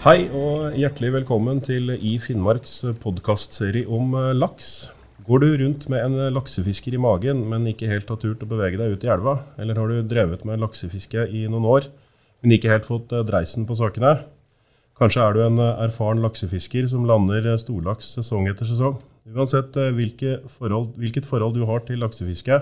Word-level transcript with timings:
Hei 0.00 0.30
og 0.32 0.78
hjertelig 0.80 1.10
velkommen 1.12 1.58
til 1.60 1.90
I 1.92 2.14
Finnmarks 2.24 2.78
podkastserie 3.02 3.84
om 3.84 4.14
eh, 4.16 4.30
laks. 4.32 4.88
Går 5.26 5.42
du 5.42 5.48
rundt 5.60 5.82
med 5.92 6.00
en 6.06 6.30
laksefisker 6.32 6.94
i 6.96 7.00
magen, 7.04 7.42
men 7.50 7.66
ikke 7.68 7.90
helt 7.90 8.08
har 8.08 8.16
turt 8.22 8.40
å 8.40 8.46
bevege 8.48 8.78
deg 8.80 8.94
ut 8.94 9.02
i 9.04 9.10
elva? 9.12 9.34
Eller 9.60 9.76
har 9.76 9.90
du 9.92 10.06
drevet 10.08 10.46
med 10.48 10.62
laksefiske 10.62 11.26
i 11.36 11.42
noen 11.52 11.66
år, 11.68 11.90
men 12.40 12.54
ikke 12.56 12.70
helt 12.72 12.88
fått 12.88 13.12
eh, 13.12 13.26
dreisen 13.28 13.66
på 13.68 13.76
sakene? 13.76 14.14
Kanskje 14.96 15.26
er 15.26 15.36
du 15.36 15.42
en 15.44 15.60
eh, 15.60 15.82
erfaren 15.84 16.24
laksefisker 16.24 16.88
som 16.88 17.04
lander 17.04 17.50
storlaks 17.60 18.14
sesong 18.16 18.48
etter 18.48 18.70
sesong? 18.70 18.96
Uansett 19.28 19.76
hvilke 19.98 20.38
forhold, 20.54 20.94
hvilket 20.96 21.28
forhold 21.28 21.58
du 21.58 21.66
har 21.68 21.84
til 21.84 22.00
laksefiske, 22.00 22.56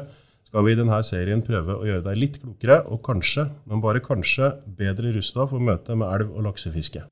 skal 0.50 0.66
vi 0.66 0.74
i 0.74 0.80
denne 0.80 0.98
serien 1.06 1.46
prøve 1.46 1.78
å 1.78 1.86
gjøre 1.86 2.02
deg 2.08 2.18
litt 2.18 2.40
klokere, 2.42 2.80
og 2.90 2.98
kanskje, 3.06 3.46
men 3.70 3.84
bare 3.86 4.02
kanskje, 4.02 4.56
bedre 4.82 5.14
rusta 5.14 5.46
for 5.46 5.62
møtet 5.62 5.94
med 5.94 6.10
elv 6.16 6.34
og 6.34 6.48
laksefiske. 6.50 7.04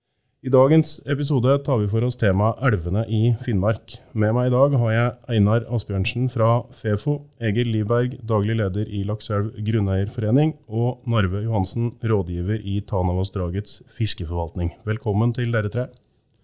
I 0.44 0.50
dagens 0.52 0.98
episode 1.08 1.54
tar 1.64 1.78
vi 1.80 1.86
for 1.88 2.04
oss 2.04 2.18
temaet 2.20 2.58
elvene 2.68 3.06
i 3.08 3.20
Finnmark. 3.40 3.94
Med 4.12 4.34
meg 4.36 4.50
i 4.50 4.52
dag 4.52 4.74
har 4.82 4.92
jeg 4.92 5.14
Einar 5.32 5.64
Asbjørnsen 5.72 6.28
fra 6.28 6.58
Fefo, 6.76 7.14
Egil 7.40 7.70
Liberg, 7.72 8.18
daglig 8.20 8.58
leder 8.58 8.84
i 8.84 9.00
Lakselv 9.08 9.56
grunneierforening, 9.64 10.52
og 10.68 11.00
Narve 11.08 11.40
Johansen, 11.46 11.94
rådgiver 12.04 12.60
i 12.60 12.82
Tanavassdragets 12.84 13.80
fiskeforvaltning. 13.96 14.74
Velkommen 14.84 15.32
til 15.32 15.56
dere 15.56 15.72
tre. 15.72 15.88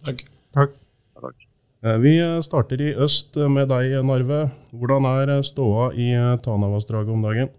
Takk. 0.09 0.25
Takk. 0.57 0.79
Takk. 1.21 1.49
vi 2.01 2.17
starter 2.49 2.81
i 2.81 2.95
øst 2.97 3.37
med 3.37 3.69
deg, 3.77 3.99
Narve. 4.09 4.47
Hvordan 4.73 5.05
er 5.13 5.37
ståa 5.45 5.93
i 5.93 6.15
Tanavassdraget 6.41 7.13
om 7.13 7.29
dagen? 7.29 7.53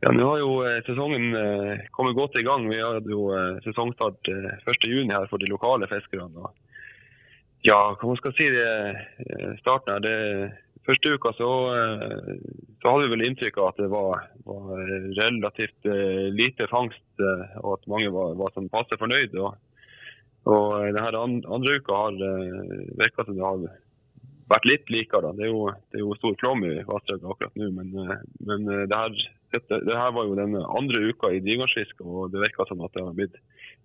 Ja, 0.00 0.12
Nå 0.16 0.24
har 0.30 0.38
jo 0.40 0.52
eh, 0.64 0.78
sesongen 0.86 1.34
eh, 1.36 1.82
kommet 1.92 2.16
godt 2.16 2.38
i 2.40 2.44
gang. 2.46 2.64
Vi 2.70 2.78
hadde 2.80 3.12
jo 3.12 3.26
eh, 3.36 3.58
sesongstart 3.66 4.30
1.6 4.32 5.12
her 5.12 5.26
for 5.28 5.42
de 5.42 5.50
lokale 5.50 5.88
fiskerne. 5.90 6.48
Ja, 7.68 7.76
hva 7.92 8.08
man 8.08 8.16
skal 8.16 8.32
si 8.38 8.46
det, 8.48 8.68
starten 9.60 9.98
her, 9.98 10.04
det, 10.06 10.18
Første 10.88 11.10
uka 11.12 11.28
så, 11.36 11.46
så, 12.80 12.86
hadde 12.86 13.02
vi 13.04 13.10
vel 13.12 13.22
inntrykk 13.26 13.58
av 13.60 13.66
at 13.68 13.80
det 13.82 13.88
var, 13.92 14.22
var 14.48 14.78
relativt 15.18 15.88
lite 16.32 16.66
fangst, 16.70 17.04
og 17.60 17.74
at 17.74 17.84
mange 17.92 18.08
var, 18.10 18.32
var 18.40 18.54
sånn 18.56 18.70
passe 18.72 18.96
fornøyd. 18.98 19.36
Og, 19.44 19.60
og 20.48 20.96
denne 20.96 21.44
andre 21.52 21.76
uka 21.76 21.98
har 22.00 22.16
virka 22.16 23.26
som 23.28 23.36
det 23.36 23.44
har 23.44 23.60
vært 24.54 24.70
litt 24.72 24.90
likere. 24.90 25.34
Det 25.36 25.46
er 25.46 25.52
jo, 25.52 25.68
det 25.92 26.00
er 26.00 26.06
jo 26.06 26.16
stor 26.18 26.40
flom 26.40 26.64
i 26.64 26.72
vassdraget 26.88 27.28
akkurat 27.28 27.60
nå, 27.60 27.70
men, 27.76 28.16
men 28.48 28.66
det 28.80 29.02
her 29.02 29.20
dette, 29.54 29.80
det 29.86 29.98
her 29.98 30.14
var 30.16 30.28
jo 30.28 30.38
den 30.38 30.56
andre 30.60 31.04
uka 31.10 31.32
i 31.34 31.42
drivgarnsfiske, 31.44 32.06
og 32.06 32.32
det 32.34 32.42
virker 32.44 32.68
som 32.68 32.82
at 32.86 32.94
det 32.96 33.04
har 33.04 33.14
blitt, 33.16 33.38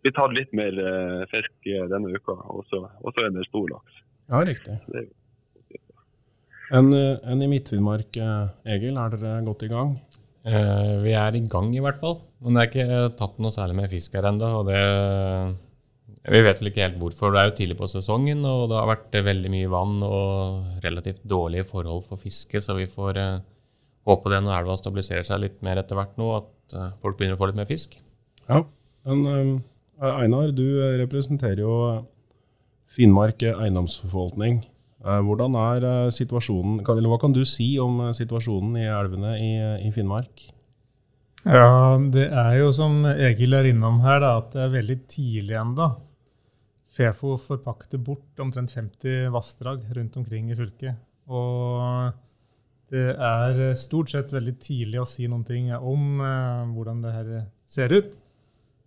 blitt 0.04 0.18
tatt 0.18 0.36
litt 0.38 0.56
mer 0.58 0.82
eh, 0.82 1.22
fisk 1.34 1.70
denne 1.92 2.14
uka. 2.16 2.38
Og 2.54 2.66
så 2.70 2.86
er 3.24 3.32
det 3.36 3.48
stor 3.50 3.70
laks. 3.74 4.02
Ja, 4.32 4.42
riktig. 4.46 4.78
Enn 6.74 6.94
en 6.96 7.44
i 7.46 7.50
Midt-Finnmark, 7.50 8.18
eh, 8.18 8.76
Egil, 8.76 8.98
er 8.98 9.14
dere 9.14 9.42
godt 9.46 9.66
i 9.68 9.72
gang? 9.72 9.98
Eh, 10.46 10.96
vi 11.02 11.14
er 11.18 11.38
i 11.38 11.44
gang 11.50 11.72
i 11.74 11.82
hvert 11.82 12.02
fall. 12.02 12.20
Men 12.42 12.58
det 12.58 12.62
er 12.62 12.72
ikke 12.72 13.18
tatt 13.20 13.40
noe 13.42 13.54
særlig 13.54 13.78
med 13.80 13.92
fisk 13.92 14.18
her 14.18 14.30
ennå. 14.30 14.50
Vi 16.26 16.42
vet 16.42 16.62
vel 16.62 16.72
ikke 16.72 16.86
helt 16.86 17.02
hvorfor. 17.02 17.34
Det 17.34 17.42
er 17.42 17.50
jo 17.50 17.58
tidlig 17.60 17.78
på 17.78 17.90
sesongen, 17.90 18.46
og 18.50 18.70
det 18.70 18.78
har 18.80 18.90
vært 18.90 19.18
veldig 19.28 19.52
mye 19.54 19.70
vann 19.70 20.00
og 20.06 20.82
relativt 20.86 21.26
dårlige 21.26 21.68
forhold 21.70 22.02
for 22.08 22.22
fiske, 22.22 22.62
så 22.62 22.78
vi 22.78 22.88
får 22.90 23.22
eh, 23.22 23.44
håpe 24.06 24.32
det 24.34 24.42
når 24.46 24.60
elva 24.62 24.78
stabiliserer 24.80 25.26
seg 25.28 25.42
litt 25.44 25.62
mer 25.66 25.82
etter 25.82 25.98
hvert 25.98 26.18
nå, 26.22 26.30
at 26.42 26.78
uh, 26.78 26.92
folk 27.04 27.18
begynner 27.20 27.38
å 27.38 27.42
få 27.42 27.50
litt 27.50 27.60
mer 27.60 27.70
fisk. 27.70 27.98
Ja, 28.50 28.62
men 29.08 29.26
um, 29.26 29.52
Einar, 30.06 30.52
du 30.54 30.66
representerer 31.02 31.64
jo 31.64 31.76
Finnmark 32.92 33.42
eiendomsforvaltning. 33.48 34.64
Hvordan 35.06 35.54
er 35.60 35.84
situasjonen, 36.14 36.80
eller 36.82 37.12
Hva 37.12 37.20
kan 37.22 37.34
du 37.36 37.44
si 37.46 37.76
om 37.82 38.00
situasjonen 38.18 38.78
i 38.82 38.86
elvene 38.90 39.34
i, 39.38 39.52
i, 39.86 39.92
Finnmark? 39.94 40.48
Ja, 41.46 41.98
Det 42.12 42.26
er 42.26 42.56
jo 42.58 42.72
som 42.74 43.04
Egil 43.06 43.54
er 43.54 43.70
innom 43.70 44.00
her, 44.06 44.20
da, 44.24 44.32
at 44.42 44.56
det 44.56 44.64
er 44.64 44.74
veldig 44.80 44.98
tidlig 45.12 45.60
ennå. 45.62 45.92
Fefo 46.96 47.36
forpakter 47.42 48.00
bort 48.00 48.40
omtrent 48.40 48.72
50 48.72 49.30
vassdrag 49.36 49.84
rundt 49.98 50.16
omkring 50.18 50.50
i 50.52 50.58
fylket. 50.58 50.96
Og 51.28 52.14
det 52.94 53.06
er 53.14 53.62
eh, 53.72 53.78
stort 53.80 54.12
sett 54.14 54.34
veldig 54.34 54.56
tidlig 54.62 55.02
å 55.02 55.08
si 55.10 55.26
noen 55.30 55.46
ting 55.48 55.72
om 55.76 56.22
uh, 56.22 56.66
hvordan 56.76 57.02
det 57.02 57.14
her 57.16 57.32
ser 57.70 57.96
ut. 57.96 58.12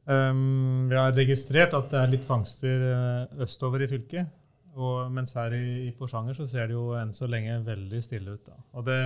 Um, 0.08 0.86
vi 0.88 0.96
har 0.96 1.16
registrert 1.16 1.74
at 1.76 1.90
det 1.92 1.98
er 2.00 2.12
litt 2.12 2.26
fangster 2.26 2.84
uh, 2.86 3.40
østover 3.44 3.82
i 3.84 3.90
fylket. 3.90 4.30
Og, 4.78 5.08
mens 5.10 5.34
her 5.34 5.56
i, 5.56 5.88
i 5.88 5.90
Porsanger 5.96 6.36
så 6.38 6.46
ser 6.46 6.70
det 6.70 6.76
jo 6.76 6.92
enn 6.94 7.10
så 7.14 7.26
lenge 7.26 7.58
veldig 7.66 8.00
stille 8.04 8.36
ut. 8.36 8.44
Da. 8.46 8.54
Og 8.78 8.86
det 8.86 9.00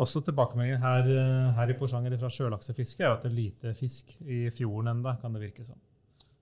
også 0.00 0.22
tilbakemeldingen 0.24 0.80
her, 0.80 1.08
her, 1.58 1.68
i 1.68 1.76
Porsanger 1.76 2.14
fra 2.16 2.30
sjølaksefiske 2.32 3.04
er 3.04 3.10
at 3.12 3.26
det 3.26 3.28
er 3.28 3.36
lite 3.36 3.72
fisk 3.76 4.14
i 4.22 4.46
fjorden 4.54 4.94
enda, 4.94 5.16
kan 5.20 5.34
det 5.36 5.42
virke 5.42 5.66
som. 5.66 5.76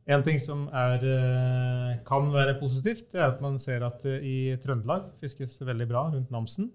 En 0.06 0.22
ting 0.22 0.38
som 0.40 0.68
er, 0.70 1.02
kan 2.06 2.28
være 2.32 2.54
positivt, 2.60 3.08
det 3.10 3.18
er 3.18 3.32
at 3.32 3.40
man 3.42 3.58
ser 3.60 3.82
at 3.88 4.04
i 4.06 4.54
Trøndelag 4.62 5.08
fiskes 5.24 5.58
veldig 5.64 5.88
bra 5.90 6.04
rundt 6.12 6.30
Namsen. 6.32 6.68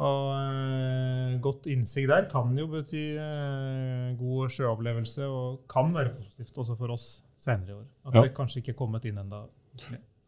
Og 0.00 0.28
eh, 0.32 1.34
godt 1.44 1.68
innsikt 1.68 2.08
der 2.08 2.28
kan 2.30 2.54
jo 2.56 2.68
bety 2.72 3.02
eh, 3.20 4.12
god 4.18 4.52
sjøopplevelse, 4.54 5.26
og 5.28 5.66
kan 5.70 5.92
være 5.96 6.14
positivt 6.14 6.62
også 6.64 6.76
for 6.78 6.96
oss 6.96 7.08
senere 7.40 7.74
i 7.74 7.76
år. 7.76 7.84
At 8.08 8.16
ja. 8.16 8.24
det 8.24 8.36
kanskje 8.36 8.62
ikke 8.62 8.74
er 8.74 8.80
kommet 8.80 9.08
inn 9.08 9.20
ennå. 9.20 9.44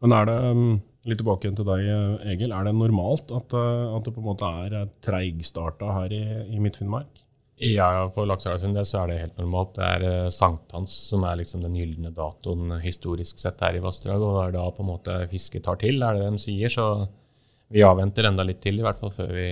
Men 0.03 0.13
er 0.17 0.27
det, 0.27 0.37
um, 0.51 0.77
litt 1.07 1.19
tilbake 1.21 1.49
til 1.55 1.67
deg, 1.67 1.89
Egil, 2.33 2.53
er 2.53 2.67
det 2.67 2.73
normalt 2.75 3.31
at, 3.33 3.53
at 3.55 4.05
det 4.05 4.13
på 4.13 4.21
en 4.21 4.29
måte 4.29 4.49
er 4.65 4.89
treigstarta 5.05 5.93
her 6.01 6.15
i, 6.15 6.23
i 6.53 6.61
Midt-Finnmark? 6.61 7.23
Ja, 7.63 8.09
for 8.11 8.27
del 8.27 8.85
så 8.85 9.03
er 9.03 9.09
det 9.09 9.19
helt 9.21 9.37
normalt. 9.39 9.77
Det 9.77 9.85
er 9.85 10.29
sankthans 10.33 10.95
som 11.09 11.23
er 11.29 11.37
liksom 11.39 11.61
den 11.63 11.77
gylne 11.77 12.11
datoen 12.11 12.75
historisk 12.83 13.39
sett 13.39 13.61
her 13.63 13.77
i 13.77 13.83
vassdraget, 13.83 14.25
og 14.25 14.37
det 14.37 14.45
er 14.47 14.55
da 14.57 14.65
på 14.73 14.83
en 14.83 14.89
måte 14.89 15.17
fisket 15.31 15.63
tar 15.65 15.79
til, 15.81 16.01
er 16.03 16.17
det 16.17 16.31
de 16.33 16.41
sier. 16.41 16.73
så 16.73 16.87
vi 17.73 17.81
avventer 17.85 18.29
enda 18.29 18.45
litt 18.45 18.61
til, 18.61 18.77
i 18.77 18.85
hvert 18.85 18.99
fall 19.01 19.13
før 19.13 19.31
vi, 19.33 19.47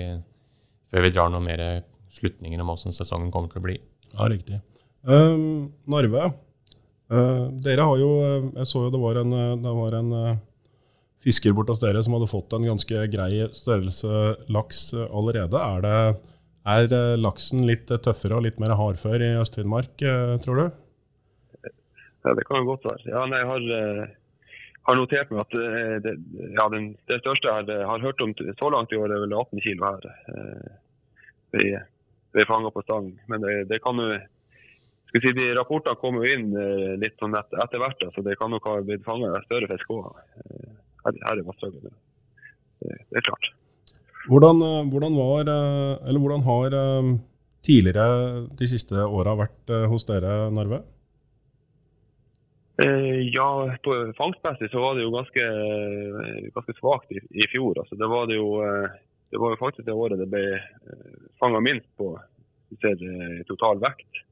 før 0.92 1.06
vi 1.06 1.10
drar 1.14 1.32
noen 1.32 1.48
mer 1.48 1.64
slutninger 2.12 2.60
om 2.62 2.70
hvordan 2.70 2.94
sesongen 2.94 3.32
kommer 3.34 3.50
til 3.50 3.62
å 3.62 3.66
bli. 3.66 3.76
Ja, 4.12 4.28
riktig. 4.30 4.60
Uh, 5.02 5.66
Narve, 5.90 6.28
uh, 7.10 7.46
dere 7.64 7.86
har 7.88 7.98
jo 7.98 8.10
Jeg 8.52 8.68
så 8.70 8.84
jo 8.84 8.92
det 8.94 9.00
var 9.02 9.18
en, 9.18 9.32
det 9.64 9.72
var 9.74 9.96
en 9.98 10.12
uh, 10.14 10.36
fisker 11.24 11.56
bort 11.56 11.72
hos 11.72 11.80
dere 11.82 12.02
som 12.04 12.14
hadde 12.14 12.30
fått 12.30 12.54
en 12.54 12.68
ganske 12.68 13.06
grei 13.10 13.48
størrelse 13.56 14.36
laks 14.52 14.84
allerede. 15.08 15.58
Er, 15.58 15.82
det, 15.82 15.96
er 16.76 16.94
uh, 16.94 17.18
laksen 17.18 17.66
litt 17.66 17.90
tøffere 17.90 18.38
og 18.38 18.46
litt 18.46 18.62
mer 18.62 18.76
hardfør 18.78 19.26
i 19.26 19.34
Øst-Finnmark, 19.42 19.96
tror 20.44 20.62
du? 20.62 20.66
Ja, 22.22 22.36
det 22.38 22.46
kan 22.46 22.62
jo 22.62 22.68
godt 22.70 22.86
være. 22.86 23.08
Ja, 23.10 23.26
nei, 23.26 23.42
jeg 23.42 23.50
har 23.50 24.10
har 24.88 24.98
notert 24.98 25.30
meg 25.30 25.44
at 25.44 25.56
eh, 25.58 25.96
det, 26.02 26.12
ja, 26.56 26.66
den, 26.72 26.92
det 27.10 27.20
største 27.22 27.48
jeg 27.48 27.66
har, 27.70 27.88
har, 27.88 28.02
hørt 28.02 28.22
om 28.24 28.34
så 28.34 28.70
langt 28.74 28.92
i 28.92 28.98
år, 28.98 29.14
er 29.14 29.24
vel 29.24 29.34
18 29.38 29.62
kg 29.62 29.84
her. 29.86 30.06
Vi, 31.54 31.66
eh, 31.70 31.88
vi 32.34 32.46
fanger 32.48 32.74
på 32.74 32.82
stang. 32.86 33.12
Men 33.30 33.44
det, 33.44 33.56
det 33.70 33.82
kan 33.84 34.00
jo 34.02 34.10
skal 35.12 35.26
si, 35.26 35.34
de 35.36 35.50
Rapportene 35.58 36.00
kommer 36.00 36.24
jo 36.24 36.34
inn 36.34 36.54
eh, 36.56 36.94
litt 37.00 37.18
sånn 37.20 37.36
etter, 37.38 37.78
hvert, 37.82 38.06
så 38.14 38.24
det 38.26 38.38
kan 38.40 38.50
nok 38.50 38.70
ha 38.70 38.78
blitt 38.82 39.04
fanget 39.06 39.44
større 39.46 39.68
fisk 39.70 39.92
òg 39.94 40.06
her, 40.08 41.18
her 41.28 41.42
i 41.42 41.44
vassdraget. 41.46 41.84
Det, 41.84 42.96
det, 42.96 43.20
er 43.20 43.26
klart. 43.26 43.52
Hvordan, 44.30 44.62
hvordan, 44.90 45.18
var, 45.18 45.50
eller 45.50 46.22
hvordan 46.22 46.44
har 46.46 46.74
tidligere 47.66 48.46
de 48.58 48.68
siste 48.70 49.02
åra 49.02 49.34
vært 49.38 49.72
hos 49.90 50.06
dere, 50.06 50.46
Narve? 50.54 50.80
Eh, 52.84 53.28
ja, 53.34 53.76
på 53.82 54.12
fangstmessig 54.16 54.70
så 54.70 54.80
var 54.80 54.96
det 54.96 55.04
jo 55.04 55.12
ganske, 55.14 55.44
ganske 56.54 56.74
svakt 56.78 57.12
i, 57.12 57.20
i, 57.30 57.46
fjor. 57.52 57.78
Altså, 57.78 57.98
det, 58.00 58.08
var 58.10 58.26
det, 58.26 58.38
jo, 58.40 58.48
eh, 58.64 58.88
det 59.30 59.38
var 59.38 59.52
jo 59.52 59.60
faktisk 59.60 59.86
det 59.86 59.94
året 59.94 60.18
det 60.18 60.30
ble 60.32 60.42
eh, 60.56 61.20
fanga 61.38 61.60
minst 61.62 61.86
på 62.00 62.16
ser, 62.82 63.04
total 63.46 63.82
vekt. 63.84 64.22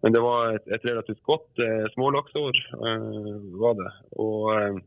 Men 0.00 0.16
det 0.16 0.22
var 0.24 0.54
et, 0.54 0.70
et 0.72 0.86
relativt 0.88 1.20
godt 1.28 1.60
eh, 1.60 1.90
smålaksår, 1.92 2.62
eh, 2.78 3.28
var 3.60 3.76
det. 3.82 3.92
Og, 4.22 4.80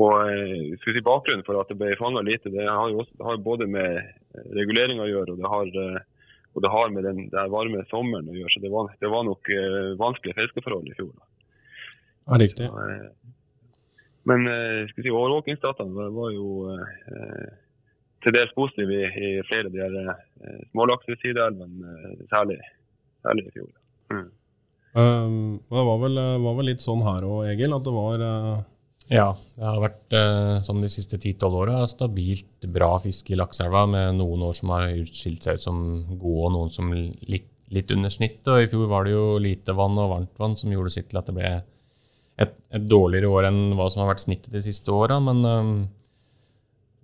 og 0.00 0.80
si 0.80 1.04
bakgrunnen 1.04 1.44
for 1.44 1.60
at 1.60 1.68
det 1.72 1.80
ble 1.82 1.92
fanga 2.00 2.24
lite, 2.24 2.54
det 2.54 2.70
har 2.70 2.88
jo 2.92 3.04
også, 3.04 3.20
har 3.26 3.44
både 3.44 3.68
med 3.68 4.00
reguleringa 4.56 5.04
å 5.04 5.12
gjøre, 5.12 5.36
og 5.36 5.44
det 5.44 5.52
har, 5.52 6.02
og 6.56 6.64
det 6.64 6.72
har 6.72 6.92
med 6.92 7.08
den, 7.10 7.24
varme 7.52 7.84
sommeren 7.92 8.32
å 8.32 8.36
gjøre. 8.38 8.56
Så 8.56 8.64
det 8.64 8.72
var, 8.72 8.92
det 9.00 9.12
var 9.12 9.28
nok 9.28 9.56
vanskelige 10.00 10.40
fiskeforhold 10.40 10.88
i 10.88 10.96
fjor. 10.96 11.12
Da. 11.16 11.32
Ja, 12.26 12.38
riktig. 12.42 12.66
Eh, 12.66 13.06
men 14.26 14.46
eh, 14.50 14.86
skal 14.90 15.04
si, 15.04 15.12
overvåkingsdataene 15.14 16.08
var 16.14 16.32
jo 16.34 16.72
eh, 16.74 17.50
til 18.24 18.34
dels 18.34 18.54
positive 18.56 18.96
i, 18.96 19.04
i 19.06 19.28
flere 19.46 19.70
av 19.70 19.74
de 19.74 19.82
her 19.84 19.98
eh, 20.02 20.62
smålaksesideelvene, 20.72 21.92
Sideelven, 21.92 22.30
særlig, 22.32 22.56
særlig 23.22 23.46
i 23.46 23.54
fjor. 23.54 23.68
Mm. 24.10 24.26
Um, 24.96 25.36
det 25.68 25.84
var 25.90 26.00
vel, 26.00 26.22
var 26.42 26.56
vel, 26.58 26.70
litt 26.72 26.82
sånn 26.82 27.04
her 27.06 27.26
òg, 27.28 27.44
Egil, 27.52 27.76
at 27.76 27.86
det 27.86 27.94
var 27.94 28.24
uh... 28.24 28.56
Ja, 29.06 29.28
det 29.54 29.62
har 29.62 29.78
vært 29.84 30.14
uh, 30.16 30.56
sånn 30.66 30.82
de 30.82 30.90
siste 30.90 31.20
10-12 31.20 31.58
åra 31.60 31.76
stabilt 31.86 32.66
bra 32.74 32.96
fiske 32.98 33.36
i 33.36 33.38
lakseelva, 33.38 33.84
med 33.92 34.18
noen 34.18 34.42
år 34.48 34.56
som 34.58 34.72
har 34.74 34.88
utskilt 34.96 35.46
seg 35.46 35.60
ut 35.60 35.66
som 35.68 35.78
gode, 36.16 36.48
og 36.48 36.54
noen 36.56 36.72
som 36.74 36.90
litt, 36.90 37.52
litt 37.70 37.92
under 37.94 38.10
snittet. 38.10 38.50
Og 38.50 38.64
i 38.64 38.70
fjor 38.72 38.90
var 38.90 39.06
det 39.06 39.14
jo 39.14 39.36
lite 39.38 39.76
vann 39.78 40.00
og 40.02 40.10
varmt 40.16 40.42
vann 40.42 40.58
som 40.58 40.74
gjorde 40.74 40.96
sitt 40.96 41.12
til 41.12 41.20
at 41.20 41.30
det 41.30 41.36
ble 41.38 41.52
et, 42.42 42.56
et 42.74 42.88
dårligere 42.88 43.30
år 43.32 43.48
enn 43.50 43.60
hva 43.76 43.88
som 43.92 44.04
har 44.04 44.12
vært 44.12 44.26
snittet 44.26 44.52
de 44.52 44.64
siste 44.64 44.92
åra. 44.92 45.20
Men 45.22 45.44
um, 45.44 45.76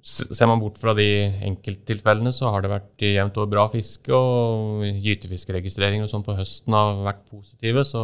Ser 0.03 0.49
man 0.51 0.59
bort 0.59 0.81
fra 0.83 0.97
de 0.99 1.05
enkelttilfellene, 1.47 2.33
så 2.35 2.49
har 2.51 2.65
det 2.65 2.73
vært 2.73 3.05
jevnt 3.07 3.37
over 3.39 3.53
bra 3.53 3.69
fiske, 3.71 4.11
og 4.11 4.83
gytefiskeregistreringer 4.83 6.09
og 6.09 6.11
sånn 6.11 6.25
på 6.27 6.35
høsten 6.35 6.75
har 6.75 7.05
vært 7.07 7.21
positive, 7.31 7.85
så 7.87 8.03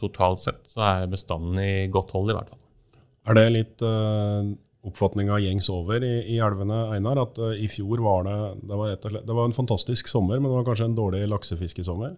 totalt 0.00 0.42
sett 0.42 0.64
så 0.72 0.82
er 0.88 1.12
bestanden 1.12 1.60
i 1.62 1.86
godt 1.92 2.10
hold, 2.16 2.32
i 2.32 2.34
hvert 2.34 2.50
fall. 2.50 2.58
Er 3.30 3.38
det 3.38 3.46
litt 3.54 3.84
uh, 3.86 4.42
oppfatninga 4.90 5.38
gjengs 5.44 5.70
over 5.70 6.02
i, 6.02 6.12
i, 6.34 6.40
elvene, 6.42 6.80
Einar? 6.96 7.22
At 7.22 7.38
uh, 7.38 7.54
i 7.54 7.70
fjor 7.70 8.02
var 8.02 8.26
det 8.26 8.36
det 8.64 8.80
var, 8.82 8.96
slett, 8.96 9.26
det 9.28 9.36
var, 9.36 9.46
en 9.46 9.54
fantastisk 9.54 10.10
sommer, 10.10 10.40
men 10.40 10.50
det 10.50 10.56
var 10.56 10.66
kanskje 10.72 10.90
en 10.90 10.98
dårlig 10.98 11.22
laksefiskesommer? 11.30 12.16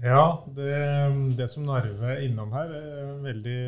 Ja, 0.00 0.44
det, 0.56 0.72
det 1.36 1.50
som 1.52 1.66
Narve 1.68 2.14
er 2.14 2.22
innom 2.24 2.54
her, 2.56 2.72
er 2.72 3.10
veldig 3.22 3.58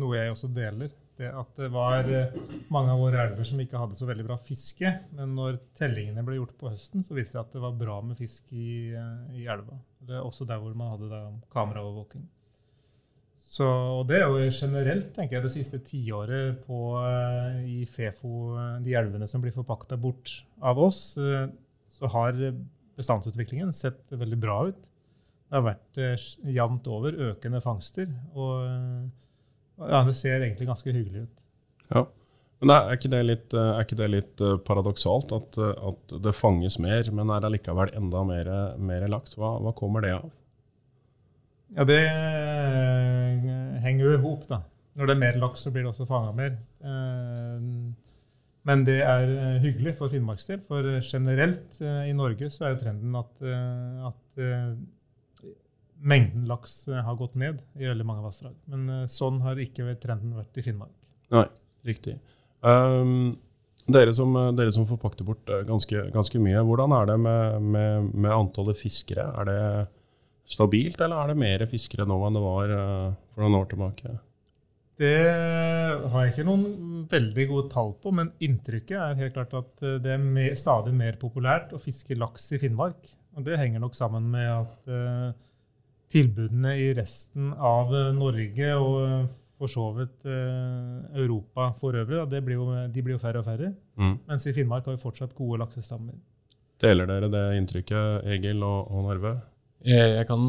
noe 0.00 0.18
jeg 0.18 0.32
også 0.34 0.50
deler 0.50 0.90
det 1.18 1.28
at 1.34 1.50
det 1.58 1.68
var 1.74 2.06
eh, 2.14 2.34
mange 2.72 2.94
av 2.94 3.02
våre 3.02 3.20
elver 3.26 3.46
som 3.46 3.60
ikke 3.62 3.80
hadde 3.80 3.98
så 3.98 4.06
veldig 4.08 4.26
bra 4.28 4.38
fiske. 4.40 4.90
Men 5.18 5.34
når 5.38 5.58
tellingene 5.78 6.24
ble 6.26 6.38
gjort 6.38 6.56
på 6.60 6.72
høsten, 6.72 7.04
så 7.06 7.16
viste 7.16 7.36
det 7.36 7.44
at 7.44 7.54
det 7.56 7.62
var 7.64 7.78
bra 7.78 7.98
med 8.06 8.18
fisk 8.20 8.48
i, 8.54 8.94
eh, 8.94 9.38
i 9.40 9.46
elva. 9.50 9.78
Det 9.98 10.18
er 10.18 10.24
også 10.26 10.46
der 10.48 10.60
hvor 10.62 10.76
man 10.78 10.94
hadde 10.94 11.22
kameraovervåking. 11.54 12.26
Så, 13.48 13.64
og 13.64 14.02
det 14.10 14.20
er 14.20 14.28
jo 14.28 14.50
generelt, 14.52 15.10
tenker 15.16 15.38
jeg, 15.38 15.46
det 15.46 15.54
siste 15.54 15.78
tiåret 15.80 16.58
på, 16.66 16.78
i 17.64 17.80
Fefo, 17.88 18.52
de 18.84 18.92
elvene 18.98 19.26
som 19.30 19.40
blir 19.40 19.54
forpakta 19.54 19.96
bort 19.96 20.34
av 20.60 20.78
oss, 20.84 21.00
så 21.16 22.10
har 22.12 22.36
bestandsutviklingen 22.98 23.72
sett 23.72 24.12
veldig 24.12 24.38
bra 24.42 24.58
ut. 24.68 24.84
Det 25.48 25.56
har 25.56 25.64
vært 25.64 26.00
eh, 26.04 26.26
jevnt 26.52 26.88
over 26.92 27.16
økende 27.30 27.62
fangster. 27.64 28.10
og 28.34 29.08
ja, 29.86 30.00
det 30.06 30.16
ser 30.18 30.42
egentlig 30.42 30.66
ganske 30.68 30.92
hyggelig 30.92 31.26
ut. 31.28 31.44
Ja, 31.92 32.06
Men 32.58 32.72
er 32.74 32.96
ikke 32.96 33.10
det 33.12 33.20
litt, 33.22 33.54
er 33.54 33.84
ikke 33.84 34.00
det 34.00 34.08
litt 34.10 34.40
eh, 34.42 34.56
paradoksalt 34.66 35.30
at, 35.36 35.58
at, 35.62 36.14
det 36.24 36.34
fanges 36.34 36.80
mer, 36.82 37.06
men 37.14 37.30
er 37.30 37.46
allikevel 37.46 37.92
enda 37.94 38.24
mer, 38.26 38.50
mer 38.82 39.06
laks? 39.12 39.36
Hva, 39.38 39.52
hva, 39.62 39.70
kommer 39.78 40.02
det 40.02 40.16
av? 40.16 40.32
Ja, 41.76 41.86
Det 41.86 42.00
eh, 42.02 43.78
henger 43.84 44.08
jo 44.08 44.16
i 44.16 44.20
hop, 44.24 44.48
da. 44.50 44.64
Når 44.98 45.06
det 45.06 45.14
er 45.14 45.22
mer 45.22 45.38
laks, 45.38 45.62
så 45.62 45.70
blir 45.70 45.86
det 45.86 45.92
også 45.92 46.08
fanga 46.10 46.34
mer. 46.34 46.58
Eh, 46.82 47.70
men 48.68 48.84
det 48.84 48.98
er 49.06 49.30
hyggelig 49.62 49.94
for 50.00 50.10
Finnmarks 50.10 50.50
del, 50.50 50.58
for 50.66 50.98
generelt 50.98 51.78
i 51.78 52.12
Norge 52.12 52.50
så 52.52 52.66
er 52.66 52.74
jo 52.74 52.80
trenden 52.82 53.14
at, 53.16 53.30
at 54.10 54.42
mengden 56.00 56.46
laks 56.46 56.88
eh, 56.88 57.02
har 57.04 57.16
gått 57.18 57.34
ned 57.34 57.60
i 57.78 57.88
veldig 57.88 58.06
mange 58.06 58.24
vassdrag. 58.24 58.56
Men 58.70 58.88
eh, 58.92 59.04
sånn 59.10 59.42
har 59.44 59.58
ikke 59.60 59.96
trenden 60.02 60.36
vært 60.38 60.58
i 60.58 60.64
Finnmark. 60.64 60.94
Nei, 61.34 61.46
riktig. 61.86 62.18
Um, 62.64 63.36
dere, 63.88 64.12
som, 64.16 64.32
dere 64.56 64.72
som 64.74 64.86
forpakter 64.88 65.26
bort 65.28 65.50
eh, 65.52 65.64
ganske, 65.68 66.08
ganske, 66.14 66.40
mye, 66.42 66.62
hvordan 66.66 66.94
er 66.96 67.10
det 67.12 67.18
med, 67.24 67.68
med, 67.74 68.14
med, 68.14 68.32
antallet 68.34 68.78
fiskere? 68.78 69.28
Er 69.40 69.50
det 69.50 69.60
stabilt, 70.48 71.00
eller 71.04 71.20
er 71.22 71.32
det 71.32 71.42
mer 71.42 71.68
fiskere 71.70 72.08
nå 72.08 72.16
enn 72.24 72.38
det 72.38 72.46
var 72.46 72.70
for 73.34 73.44
noen 73.44 73.58
år 73.58 73.68
tilbake? 73.68 74.14
Det 74.98 75.18
har 76.10 76.24
jeg 76.24 76.32
ikke 76.32 76.46
noen 76.48 77.02
veldig 77.10 77.44
gode 77.50 77.68
tall 77.70 77.92
på, 78.02 78.10
men 78.16 78.32
inntrykket 78.42 78.96
er 78.98 79.20
helt 79.20 79.36
klart 79.36 79.52
at 79.54 79.84
det 80.02 80.14
er 80.16 80.24
mer, 80.24 80.56
stadig 80.58 80.94
mer 80.96 81.20
populært 81.20 81.74
å 81.76 81.78
fiske 81.78 82.16
laks 82.18 82.48
i 82.56 82.58
Finnmark. 82.64 83.12
Og 83.36 83.44
det 83.46 83.60
henger 83.60 83.84
nok 83.84 83.94
sammen 83.94 84.26
med 84.32 84.48
at 84.48 85.36
tilbudene 86.12 86.74
i 86.80 86.88
resten 86.96 87.52
av 87.52 87.92
eh, 87.94 88.08
Norge 88.16 88.72
og 88.78 88.96
eh, 89.04 89.36
for 89.58 89.72
så 89.72 89.88
vidt 89.96 90.26
eh, 90.30 91.18
Europa 91.18 91.72
for 91.78 91.96
øvrig, 91.98 92.22
blir 92.46 92.60
jo, 92.60 92.66
de 92.88 93.02
blir 93.02 93.16
jo 93.16 93.22
færre 93.22 93.42
og 93.42 93.48
færre. 93.48 93.72
Mm. 93.98 94.16
Mens 94.28 94.46
i 94.46 94.54
Finnmark 94.54 94.86
har 94.86 94.94
vi 94.94 95.02
fortsatt 95.02 95.34
gode 95.38 95.58
laksestammer. 95.64 96.14
Deler 96.78 97.08
dere 97.10 97.30
det 97.32 97.44
inntrykket, 97.58 98.28
Egil 98.36 98.62
og, 98.62 98.92
og 98.92 99.08
Narve? 99.08 99.34
Jeg, 99.86 100.14
jeg, 100.14 100.26
kan 100.26 100.42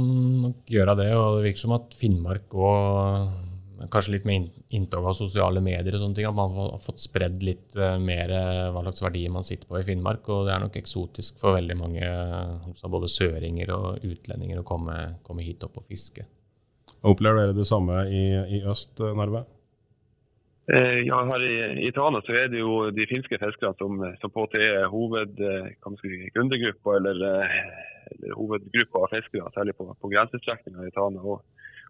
nok 0.43 0.69
gjøre 0.69 0.95
det, 0.97 1.09
og 1.17 1.37
det 1.37 1.47
virker 1.47 1.63
som 1.63 1.75
at 1.77 1.95
Finnmark 1.97 2.53
og 2.53 3.48
kanskje 3.87 4.15
litt 4.17 4.25
med 4.27 4.49
inntog 4.75 5.05
av 5.07 5.15
sosiale 5.17 5.61
medier 5.63 5.95
og 5.95 6.01
sånne 6.03 6.17
ting, 6.17 6.27
at 6.27 6.35
man 6.35 6.55
har 6.55 6.81
fått 6.83 7.03
spredd 7.03 7.43
litt 7.45 7.77
uh, 7.79 7.95
mer 8.01 8.31
uh, 8.33 8.71
hva 8.73 8.83
slags 8.87 9.03
verdier 9.05 9.31
man 9.33 9.47
sitter 9.47 9.69
på 9.69 9.79
i 9.79 9.85
Finnmark. 9.87 10.27
Og 10.33 10.47
det 10.47 10.55
er 10.55 10.63
nok 10.63 10.75
eksotisk 10.79 11.39
for 11.41 11.55
veldig 11.55 11.77
mange, 11.79 12.09
uh, 12.09 12.89
både 12.91 13.11
søringer 13.11 13.71
og 13.75 14.03
utlendinger, 14.03 14.59
å 14.61 14.67
komme, 14.67 14.97
komme, 15.27 15.45
hit 15.45 15.63
opp 15.67 15.79
og 15.79 15.87
fiske. 15.87 16.27
Opplever 17.07 17.45
dere 17.45 17.55
det 17.55 17.67
samme 17.69 18.03
i, 18.11 18.25
i 18.59 18.61
øst, 18.67 18.99
Narve? 18.99 19.45
Ja, 20.69 21.23
her 21.25 21.41
i, 21.41 21.53
i, 21.87 21.89
Tana 21.95 22.19
så 22.21 22.35
er 22.37 22.51
det 22.51 22.59
jo 22.59 22.91
de 22.93 23.07
finske 23.09 23.39
fiskerne 23.41 23.73
som, 23.79 24.03
som 24.21 24.29
på 24.29 24.43
en 24.45 24.59
er 24.61 24.83
hoved, 24.91 25.39
kundegruppa, 26.35 26.97
eller, 26.99 27.23
eller 28.11 28.35
hovedgruppa 28.37 29.01
av 29.01 29.15
fiskere, 29.15 29.49
særlig 29.55 29.73
på, 29.79 29.87
på 29.97 30.11
grensestrekninga 30.11 30.85
i 30.85 30.93
Tana. 30.93 31.23
Og, 31.23 31.41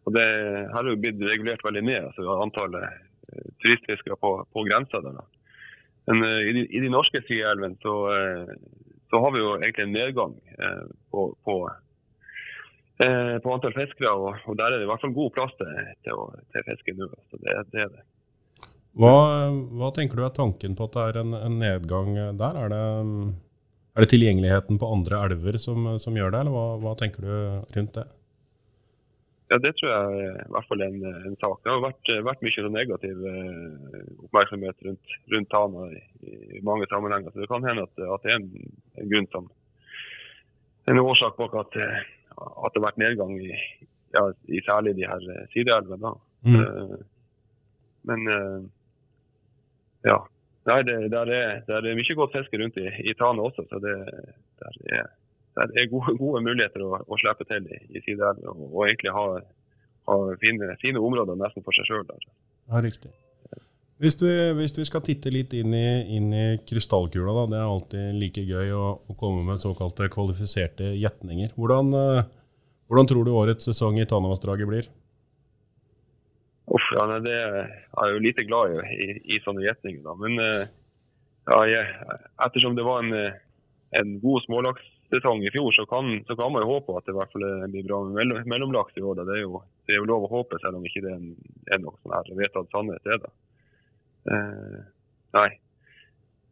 og 0.08 0.16
det 0.16 0.28
har 0.74 0.88
jo 0.88 1.00
blitt 1.00 1.20
regulert 1.22 1.64
veldig 1.66 1.84
ned, 1.86 2.08
altså 2.12 2.38
antallet 2.44 2.86
uh, 2.88 3.50
turistfiskere 3.64 4.18
på, 4.22 4.32
på 4.54 4.66
grensa 4.70 5.02
der. 5.06 5.20
Men 6.10 6.24
uh, 6.26 6.40
i, 6.46 6.54
de, 6.56 6.66
i, 6.66 6.84
de, 6.84 6.92
norske 6.94 7.22
sideelvene 7.28 7.78
så, 7.84 7.96
uh, 8.10 8.54
så, 9.12 9.22
har 9.24 9.36
vi 9.36 9.44
jo 9.44 9.56
egentlig 9.58 9.86
en 9.88 9.98
nedgang 9.98 10.38
på, 11.12 11.26
på, 11.46 11.58
på, 13.00 13.54
antall 13.54 13.76
fiskere. 13.76 14.14
Og, 14.14 14.40
og, 14.46 14.56
der 14.60 14.70
er 14.70 14.80
det 14.80 14.88
i 14.88 14.92
hvert 14.92 15.04
fall 15.04 15.18
god 15.18 15.36
plass 15.36 15.54
til, 15.60 15.76
til, 16.06 16.24
til 16.54 16.66
fiske 16.70 16.96
nå. 16.98 17.10
Så 17.30 17.42
det, 17.44 17.58
det 17.74 17.86
er 17.86 17.92
det. 17.98 18.06
Hva, 19.00 19.14
hva, 19.80 19.92
tenker 19.96 20.18
du 20.18 20.26
er 20.26 20.34
tanken 20.36 20.74
på 20.76 20.90
at 20.90 20.96
det 20.96 21.04
er 21.08 21.22
en, 21.22 21.36
en 21.38 21.60
nedgang 21.62 22.16
der? 22.40 22.58
Er 22.66 22.72
det, 22.74 22.86
er 23.96 24.06
det, 24.06 24.10
tilgjengeligheten 24.14 24.80
på 24.82 24.94
andre 24.94 25.22
elver 25.28 25.58
som, 25.62 25.86
som 26.02 26.18
gjør 26.18 26.34
det, 26.34 26.42
eller 26.44 26.56
hva, 26.56 26.66
hva 26.82 26.96
tenker 27.00 27.26
du 27.26 27.36
rundt 27.78 27.98
det? 27.98 28.08
Ja, 29.50 29.58
Det 29.58 29.72
tror 29.76 29.90
jeg 29.90 30.18
er 30.24 30.36
i 30.44 30.52
hvert 30.54 30.68
fall 30.70 30.82
en, 30.86 30.98
en 31.28 31.38
sak. 31.42 31.62
Det 31.64 31.72
har 31.72 31.82
vært, 31.82 32.12
vært 32.28 32.44
mye 32.46 32.54
så 32.54 32.70
negativ 32.70 33.24
eh, 33.32 34.10
oppmerksomhet 34.28 34.84
rundt, 34.86 35.16
rundt 35.34 35.50
Tana 35.54 35.86
i, 35.90 36.02
i, 36.30 36.62
mange 36.66 36.86
sammenhenger. 36.92 37.34
Så 37.34 37.42
Det 37.42 37.50
kan 37.50 37.66
hende 37.66 37.88
at, 37.88 38.04
at 38.06 38.26
det 38.26 38.34
er 38.34 38.38
en, 38.38 38.50
en, 39.00 39.10
grunn 39.10 39.30
som 39.34 39.48
en 40.90 41.02
årsak 41.02 41.38
bak 41.38 41.56
at, 41.64 41.80
at 41.82 42.76
det 42.76 42.82
har 42.82 42.86
vært 42.86 43.02
nedgang 43.02 43.34
i, 43.42 43.50
ja, 44.14 44.28
i 44.50 44.62
særlig 44.70 44.96
de 44.98 45.10
her 45.10 45.26
sideelvene. 45.54 46.14
Mm. 46.46 46.94
Men 48.10 48.30
ja. 50.06 50.20
Nei, 50.70 50.82
det, 50.86 50.96
der, 51.14 51.30
er, 51.34 51.62
der 51.66 51.86
er 51.90 51.98
mye 51.98 52.16
godt 52.18 52.36
fiske 52.38 52.58
rundt 52.62 52.78
i, 52.78 52.86
i 53.10 53.14
Tana 53.18 53.50
også. 53.50 53.66
så 53.70 53.82
det, 53.82 53.96
der 54.62 54.80
er 55.00 55.10
det 55.58 55.82
er 55.82 55.90
gode, 55.92 56.16
gode 56.20 56.44
muligheter 56.46 56.84
å, 56.86 57.00
å, 57.04 57.18
slippe 57.20 57.48
til 57.50 57.66
i, 57.68 57.80
i 57.96 58.04
sideelva 58.04 58.54
og, 58.54 58.68
og, 58.70 58.84
egentlig 58.88 59.16
ha, 59.16 59.26
ha 60.10 60.20
fine, 60.44 60.76
fine, 60.84 61.02
områder 61.02 61.40
nesten 61.40 61.66
for 61.66 61.76
seg 61.76 61.90
sjøl. 61.90 62.06
Ja, 62.70 62.84
riktig. 62.86 63.12
Hvis 64.00 64.16
du, 64.16 64.30
hvis 64.56 64.72
du, 64.72 64.80
skal 64.88 65.04
titte 65.04 65.32
litt 65.34 65.52
inn 65.58 65.74
i, 65.76 65.88
inn 66.16 66.30
i 66.32 66.44
krystallkula, 66.64 67.34
da, 67.36 67.42
det 67.52 67.58
er 67.60 67.68
alltid 67.68 68.20
like 68.22 68.44
gøy 68.48 68.72
å, 68.72 68.86
å 69.04 69.16
komme 69.20 69.44
med 69.44 69.60
såkalte 69.60 70.08
kvalifiserte 70.14 70.94
gjetninger. 70.96 71.52
Hvordan, 71.60 71.92
uh, 71.92 72.22
hvordan, 72.88 73.10
tror 73.10 73.28
du 73.28 73.34
årets 73.36 73.68
sesong 73.68 74.00
i 74.00 74.08
Tanavassdraget 74.08 74.70
blir? 74.70 74.88
Uff, 76.72 76.86
ja, 76.96 77.10
nei, 77.12 77.20
Det 77.26 77.36
er 77.36 77.60
jeg 77.60 78.14
jo 78.14 78.24
lite 78.24 78.48
glad 78.48 78.78
i, 78.78 78.88
i, 79.04 79.10
i 79.36 79.42
sånne 79.44 79.66
gjetninger. 79.68 80.16
Men 80.22 80.40
uh, 80.40 80.64
ja, 81.52 81.60
jeg, 81.68 82.16
ettersom 82.48 82.80
det 82.80 82.88
var 82.88 83.04
en, 83.04 83.36
en 84.00 84.16
god 84.24 84.48
smålaks 84.48 84.88
sesong 85.14 85.44
i 85.46 85.52
fjor, 85.54 85.72
så 85.76 85.86
kan, 85.90 86.12
så 86.28 86.36
kan, 86.38 86.52
man 86.54 86.66
jo 86.66 86.76
håpe 86.76 86.96
at 86.98 87.08
det 87.08 87.14
i 87.14 87.18
hvert 87.18 87.32
fall 87.34 87.46
blir 87.74 87.88
bra 87.88 88.02
med 88.06 88.34
mellomlaks 88.50 88.98
i 89.00 89.06
år. 89.06 89.22
Det 89.24 89.38
er, 89.38 89.42
jo, 89.46 89.62
det 89.88 89.96
er 89.96 90.02
jo 90.02 90.10
lov 90.10 90.28
å 90.28 90.34
håpe, 90.38 90.60
selv 90.64 90.80
om 90.80 90.86
ikke 90.86 91.04
det 91.06 91.16
er 91.16 91.82
noe 91.84 91.96
sånn 92.02 92.16
her 92.16 92.30
vedtatt 92.42 92.76
sannhet. 92.76 93.10
er 93.10 93.24
det. 93.24 93.32
Eh, 94.36 94.78
nei. 95.40 95.50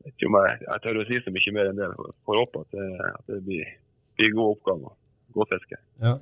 Jeg, 0.08 0.16
jeg, 0.24 0.58
jeg 0.64 0.84
tør 0.86 1.02
å 1.02 1.06
si 1.10 1.22
så 1.22 1.36
mye 1.36 1.56
mer 1.58 1.72
enn 1.72 1.80
det. 1.82 1.92
Får 2.26 2.42
håpe 2.42 2.66
at 2.66 2.76
det, 2.78 2.90
at 3.12 3.32
det 3.34 3.44
blir, 3.46 3.78
blir 4.18 4.36
god 4.38 4.56
oppgave 4.56 4.92
og 4.94 5.40
godt 5.42 5.56
fiske. 5.58 5.80
Ja. 6.04 6.18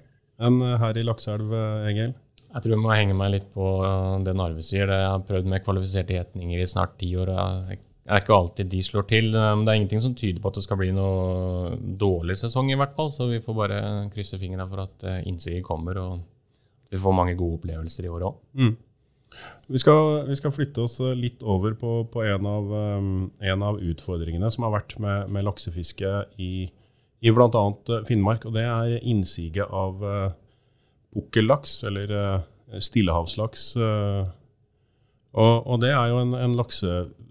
Enn 0.45 0.59
her 0.81 0.97
i 0.99 1.05
Lakseelv, 1.05 1.53
Engel? 1.87 2.15
Jeg 2.55 2.63
tror 2.63 2.73
jeg 2.75 2.83
må 2.83 2.91
henge 2.95 3.15
meg 3.19 3.33
litt 3.33 3.47
på 3.51 3.65
det 4.23 4.33
Narve 4.35 4.63
sier. 4.63 4.87
Jeg 4.87 5.11
har 5.11 5.23
prøvd 5.27 5.47
med 5.51 5.63
kvalifiserte 5.63 6.15
gjetninger 6.15 6.61
i 6.61 6.67
snart 6.71 6.95
ti 7.01 7.09
år. 7.19 7.31
og 7.31 7.71
jeg 7.71 7.81
det 8.05 8.13
er 8.13 8.21
ikke 8.21 8.35
alltid 8.37 8.67
de 8.69 8.83
slår 8.85 9.07
til. 9.09 9.31
Men 9.33 9.63
det 9.65 9.73
er 9.73 9.79
ingenting 9.79 10.03
som 10.03 10.13
tyder 10.17 10.37
på 10.41 10.51
at 10.51 10.59
det 10.59 10.65
skal 10.65 10.77
bli 10.77 10.91
noe 10.93 11.73
dårlig 11.97 12.37
sesong, 12.37 12.69
i 12.69 12.77
hvert 12.77 12.93
fall. 12.97 13.09
Så 13.13 13.25
vi 13.31 13.41
får 13.41 13.57
bare 13.57 13.79
krysse 14.13 14.37
fingrene 14.41 14.67
for 14.69 14.83
at 14.83 15.05
eh, 15.09 15.23
innsiget 15.25 15.65
kommer. 15.65 15.97
og 15.97 16.19
vi 16.91 17.01
får 17.01 17.15
mange 17.17 17.33
gode 17.35 17.59
opplevelser 17.59 18.05
i 18.05 18.11
år 18.13 18.27
òg. 18.29 18.37
Mm. 18.61 18.75
Vi, 19.67 19.81
vi 19.81 20.37
skal 20.37 20.53
flytte 20.53 20.85
oss 20.85 20.99
litt 21.17 21.41
over 21.43 21.73
på, 21.75 21.97
på 22.13 22.23
en, 22.23 22.45
av, 22.47 22.71
en, 23.41 23.65
av, 23.65 23.81
utfordringene 23.81 24.51
som 24.53 24.67
har 24.67 24.75
vært 24.77 24.95
med, 25.01 25.33
med 25.33 25.47
laksefiske 25.47 26.11
i, 26.39 26.69
i 27.19 27.33
bl.a. 27.35 27.65
Finnmark. 28.07 28.45
og 28.47 28.55
Det 28.55 28.63
er 28.69 28.95
innsiget 29.01 29.67
av 29.67 30.05
uh, 30.05 30.29
pukkellaks, 31.15 31.81
eller 31.89 32.13
uh, 32.15 32.79
stillehavslaks. 32.79 33.73
Uh, 33.81 34.29
og, 35.35 35.65
og, 35.65 35.81
det 35.83 35.91
er 35.91 36.13
jo 36.13 36.21
en, 36.21 36.35
en, 36.39 36.55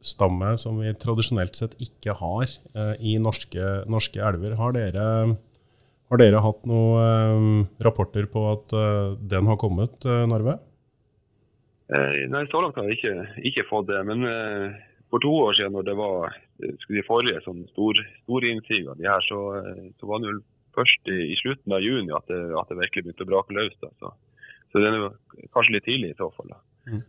laksestamme 0.05 0.59
som 0.61 0.79
vi 0.79 0.93
tradisjonelt 0.95 1.57
sett 1.57 1.75
ikke 1.81 2.15
har 2.21 2.45
eh, 2.77 2.95
i 3.01 3.17
norske, 3.19 3.85
norske, 3.89 4.21
elver. 4.21 4.57
Har 4.61 4.77
dere, 4.77 5.37
har 6.11 6.21
dere 6.21 6.45
hatt 6.45 6.65
noen 6.69 7.67
rapporter 7.81 8.27
på 8.29 8.53
at 8.53 9.19
den 9.25 9.47
har 9.49 9.57
kommet, 9.57 10.05
Narve? 10.05 10.61
Eh, 11.93 12.25
nei, 12.33 12.45
så 12.49 12.63
langt 12.63 12.79
har 12.81 12.89
jeg 12.89 12.99
ikke, 12.99 13.15
ikke 13.51 13.69
fått 13.69 13.91
det. 13.91 14.01
Men 14.09 14.25
eh, 14.29 14.77
for 15.13 15.23
to 15.23 15.33
år 15.45 15.57
siden, 15.59 15.75
når 15.77 15.89
det 15.89 15.97
var 15.99 16.37
de 16.65 17.05
forrige 17.05 17.43
sånn 17.45 17.65
stor, 17.75 18.01
store 18.25 18.53
innsigene, 18.55 18.97
de 19.01 19.09
her, 19.09 19.25
så, 19.29 19.41
eh, 19.61 19.89
så, 20.01 20.09
var 20.09 20.23
det 20.23 20.31
vel 20.33 20.41
først 20.77 21.13
i, 21.13 21.19
i, 21.35 21.41
slutten 21.43 21.77
av 21.77 21.85
juni 21.85 22.15
at 22.17 22.31
det, 22.31 22.41
at 22.57 22.71
det 22.73 22.81
virkelig 22.81 23.05
begynte 23.05 23.27
å 23.27 23.33
brake 23.33 23.59
løs. 23.59 23.77
Så, 24.01 24.15
så 24.73 24.81
det 24.81 24.91
er 24.91 25.11
kanskje 25.53 25.77
litt 25.77 25.89
tidlig 25.91 26.15
i 26.15 26.19
så 26.23 26.31
fall. 26.39 26.57
Mm. 26.89 27.03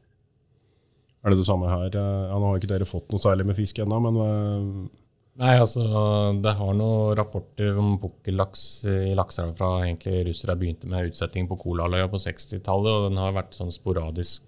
Er 1.25 1.33
det 1.33 1.41
det 1.41 1.47
samme 1.47 1.71
her? 1.71 1.89
Ja, 1.89 2.37
nå 2.37 2.51
har 2.51 2.59
ikke 2.61 2.69
dere 2.69 2.87
fått 2.87 3.09
noe 3.09 3.21
særlig 3.21 3.47
med 3.49 3.57
fisk 3.57 3.81
ennå, 3.81 3.97
men 4.05 4.87
Nei, 5.35 5.57
altså, 5.59 5.83
Det 6.39 6.53
har 6.55 6.75
noen 6.77 7.15
rapporter 7.19 7.75
om 7.81 7.97
pukkellaks 7.99 8.61
i 8.87 9.15
lakseelva 9.17 9.55
fra 9.57 9.71
egentlig 9.83 10.21
russere 10.29 10.55
begynte 10.55 10.87
med 10.87 11.09
utsetting 11.09 11.49
på 11.49 11.57
Kolaløya 11.59 12.07
på 12.11 12.21
60-tallet. 12.23 12.91
og 12.91 13.09
Den 13.09 13.19
har 13.19 13.35
vært 13.35 13.57
sånn 13.57 13.73
sporadisk 13.75 14.45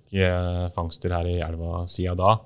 fangster 0.76 1.12
her 1.18 1.28
i 1.28 1.42
elva 1.44 1.82
siden 1.92 2.22
da. 2.22 2.38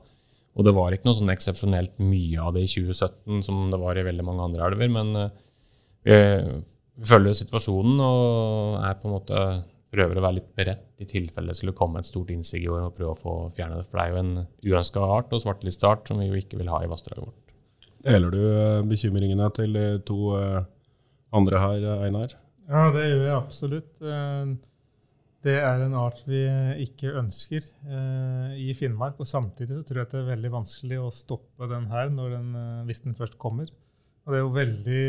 Og 0.58 0.66
det 0.66 0.74
var 0.76 0.92
ikke 0.92 1.08
noe 1.08 1.20
sånn 1.20 1.32
eksepsjonelt 1.32 2.02
mye 2.02 2.42
av 2.42 2.56
det 2.56 2.66
i 2.66 2.72
2017 2.72 3.46
som 3.46 3.62
det 3.72 3.80
var 3.80 4.00
i 4.00 4.08
veldig 4.10 4.26
mange 4.26 4.48
andre 4.50 4.66
elver. 4.68 4.90
Men 4.98 5.14
eh, 5.22 6.50
vi 6.98 7.08
følger 7.08 7.38
situasjonen 7.38 8.02
og 8.04 8.82
er 8.82 8.98
på 8.98 9.08
en 9.08 9.16
måte 9.20 9.46
prøver 9.92 10.18
å 10.18 10.24
være 10.24 10.38
litt 10.40 10.52
beredt 10.56 11.04
i 11.04 11.08
tilfelle 11.10 11.52
det 11.52 11.60
skulle 11.60 11.76
komme 11.76 12.00
et 12.00 12.08
stort 12.08 12.32
innsig 12.32 12.64
i 12.64 12.72
år 12.72 12.88
og 12.88 12.96
prøve 12.96 13.14
å 13.14 13.20
få 13.20 13.36
fjerne 13.58 13.80
det. 13.80 13.88
For 13.90 14.00
det 14.00 14.06
er 14.06 14.14
jo 14.14 14.22
en 14.22 14.34
uønska 14.64 15.04
art 15.18 15.36
og 15.36 15.44
svartelisteart 15.44 16.12
som 16.12 16.22
vi 16.22 16.30
jo 16.30 16.40
ikke 16.40 16.60
vil 16.62 16.72
ha 16.72 16.82
i 16.84 16.90
vassdraget 16.92 17.26
vårt. 17.26 17.56
Deler 18.02 18.34
du 18.34 18.42
eh, 18.42 18.82
bekymringene 18.88 19.50
til 19.54 19.76
de 19.78 19.86
to 20.08 20.34
eh, 20.40 20.64
andre 21.38 21.62
her, 21.62 21.88
Einar? 22.08 22.36
Ja, 22.72 22.88
det 22.96 23.04
gjør 23.10 23.26
jeg 23.28 23.36
absolutt. 23.36 23.92
Eh, 24.02 24.54
det 25.42 25.58
er 25.60 25.84
en 25.84 25.98
art 25.98 26.22
vi 26.30 26.40
ikke 26.84 27.16
ønsker 27.18 27.66
i 28.62 28.68
Finnmark. 28.78 29.16
Og 29.18 29.26
samtidig 29.26 29.80
så 29.80 29.86
tror 29.88 30.04
jeg 30.04 30.12
det 30.12 30.20
er 30.20 30.28
veldig 30.36 30.52
vanskelig 30.54 31.00
å 31.02 31.08
stoppe 31.18 31.66
den 31.72 31.88
her 31.90 32.12
den, 32.14 32.52
hvis 32.86 33.02
den 33.08 33.18
først 33.18 33.40
kommer. 33.42 33.72
Og 34.22 34.30
det 34.30 34.38
er 34.38 34.44
jo 34.44 34.52
veldig 34.54 35.08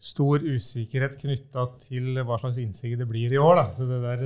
stor 0.00 0.40
usikkerhet 0.40 1.18
knytta 1.20 1.66
til 1.82 2.22
hva 2.24 2.38
slags 2.40 2.56
innsig 2.62 2.94
det 2.96 3.06
blir 3.08 3.34
i 3.34 3.40
år. 3.40 3.58
Da. 3.58 3.64
Så 3.76 3.88
det 3.88 3.98
der 4.00 4.22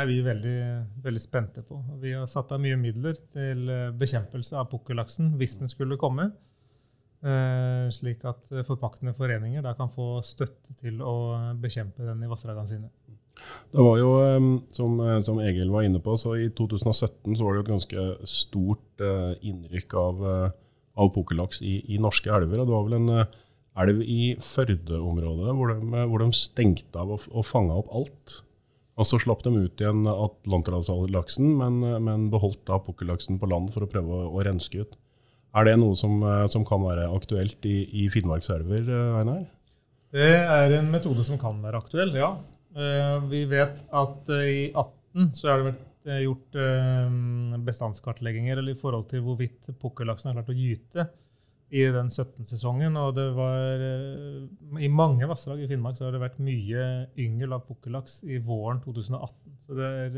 er 0.00 0.08
vi 0.08 0.22
veldig, 0.24 0.60
veldig 1.04 1.22
spente 1.22 1.64
på. 1.66 1.82
Vi 2.00 2.14
har 2.16 2.30
satt 2.30 2.54
av 2.56 2.62
mye 2.62 2.78
midler 2.80 3.18
til 3.34 3.68
bekjempelse 4.00 4.56
av 4.56 4.70
pukkellaksen 4.72 5.34
hvis 5.40 5.58
den 5.60 5.72
skulle 5.72 6.00
komme. 6.00 6.30
Eh, 7.22 7.86
slik 7.94 8.24
at 8.26 8.48
forpaktende 8.66 9.12
foreninger 9.14 9.68
kan 9.78 9.92
få 9.92 10.16
støtte 10.26 10.74
til 10.80 11.04
å 11.06 11.52
bekjempe 11.60 12.02
den 12.08 12.24
i 12.24 12.30
vassdragene 12.30 12.70
sine. 12.70 12.90
Det 13.70 13.84
var 13.84 14.00
jo, 14.00 14.10
som, 14.74 14.98
som, 15.24 15.38
Egil 15.44 15.70
var 15.72 15.86
inne 15.86 16.00
på, 16.02 16.16
så 16.18 16.34
i 16.38 16.48
2017 16.56 17.36
så 17.36 17.46
var 17.46 17.54
det 17.54 17.62
et 17.62 17.70
ganske 17.70 18.08
stort 18.28 19.04
eh, 19.04 19.32
innrykk 19.48 19.96
av, 19.98 20.26
eh, 20.32 20.58
av 20.98 21.12
pukkellaks 21.14 21.62
i, 21.62 21.78
i, 21.94 22.00
norske 22.02 22.32
elver. 22.32 22.62
og 22.62 22.68
Det 22.68 22.74
var 22.74 22.88
vel 22.88 22.98
en 22.98 23.14
elv 23.80 24.02
i 24.04 24.34
Førde-området 24.42 25.52
hvor, 25.56 25.74
hvor, 25.80 26.24
de 26.24 26.36
stengte 26.36 27.00
av 27.00 27.14
og, 27.16 27.28
og 27.32 27.46
fanga 27.48 27.78
opp 27.80 27.92
alt. 27.96 28.40
Og 29.00 29.08
Så 29.08 29.22
slapp 29.22 29.40
de 29.46 29.54
ut 29.56 29.80
igjen 29.80 30.04
atlanterhavslaksen, 30.10 31.54
men, 31.58 31.80
men 32.04 32.28
beholdt 32.32 32.66
da 32.68 32.76
pukkellaksen 32.84 33.40
på 33.40 33.48
land 33.48 33.72
for 33.72 33.86
å 33.86 33.88
prøve 33.90 34.18
å, 34.18 34.28
å 34.36 34.44
renske 34.44 34.84
ut. 34.84 34.98
Er 35.52 35.68
det 35.68 35.78
noe 35.80 35.96
som, 35.98 36.16
eh, 36.24 36.46
som 36.52 36.64
kan 36.68 36.80
være 36.84 37.08
aktuelt 37.12 37.64
i, 37.68 37.82
i 38.02 38.08
Finnmarkselver, 38.12 38.88
eh, 38.88 39.20
Einar? 39.20 39.46
Det 40.12 40.32
er 40.40 40.76
en 40.78 40.90
metode 40.92 41.24
som 41.24 41.40
kan 41.40 41.56
være 41.64 41.80
aktuell, 41.80 42.12
ja. 42.16 42.34
Eh, 42.76 43.16
vi 43.32 43.44
vet 43.48 43.80
at 43.88 44.32
i 44.32 44.70
18 44.72 45.32
så 45.36 45.50
har 45.50 45.60
det 45.60 45.72
vært 45.72 45.88
gjort 46.24 46.56
bestandskartlegginger 47.62 48.58
eller 48.58 48.74
i 48.74 48.78
forhold 48.80 49.04
til 49.12 49.20
hvorvidt 49.22 49.68
pukkellaksen 49.78 50.32
har 50.32 50.40
klart 50.40 50.50
å 50.50 50.56
gyte 50.56 51.04
i 51.72 51.86
den 51.94 52.10
17-sesongen. 52.12 52.96
Og 53.00 53.14
det 53.16 53.26
var 53.36 53.84
I 54.78 54.90
mange 54.92 55.28
vassdrag 55.30 55.64
i 55.64 55.68
Finnmark 55.70 55.96
så 55.98 56.06
har 56.06 56.14
det 56.16 56.22
vært 56.22 56.40
mye 56.44 56.86
yngel 57.20 57.56
av 57.56 57.64
pukkellaks 57.68 58.20
i 58.28 58.40
våren 58.44 58.82
2018. 58.84 59.58
Så 59.64 59.78
det 59.78 59.90
er 60.04 60.16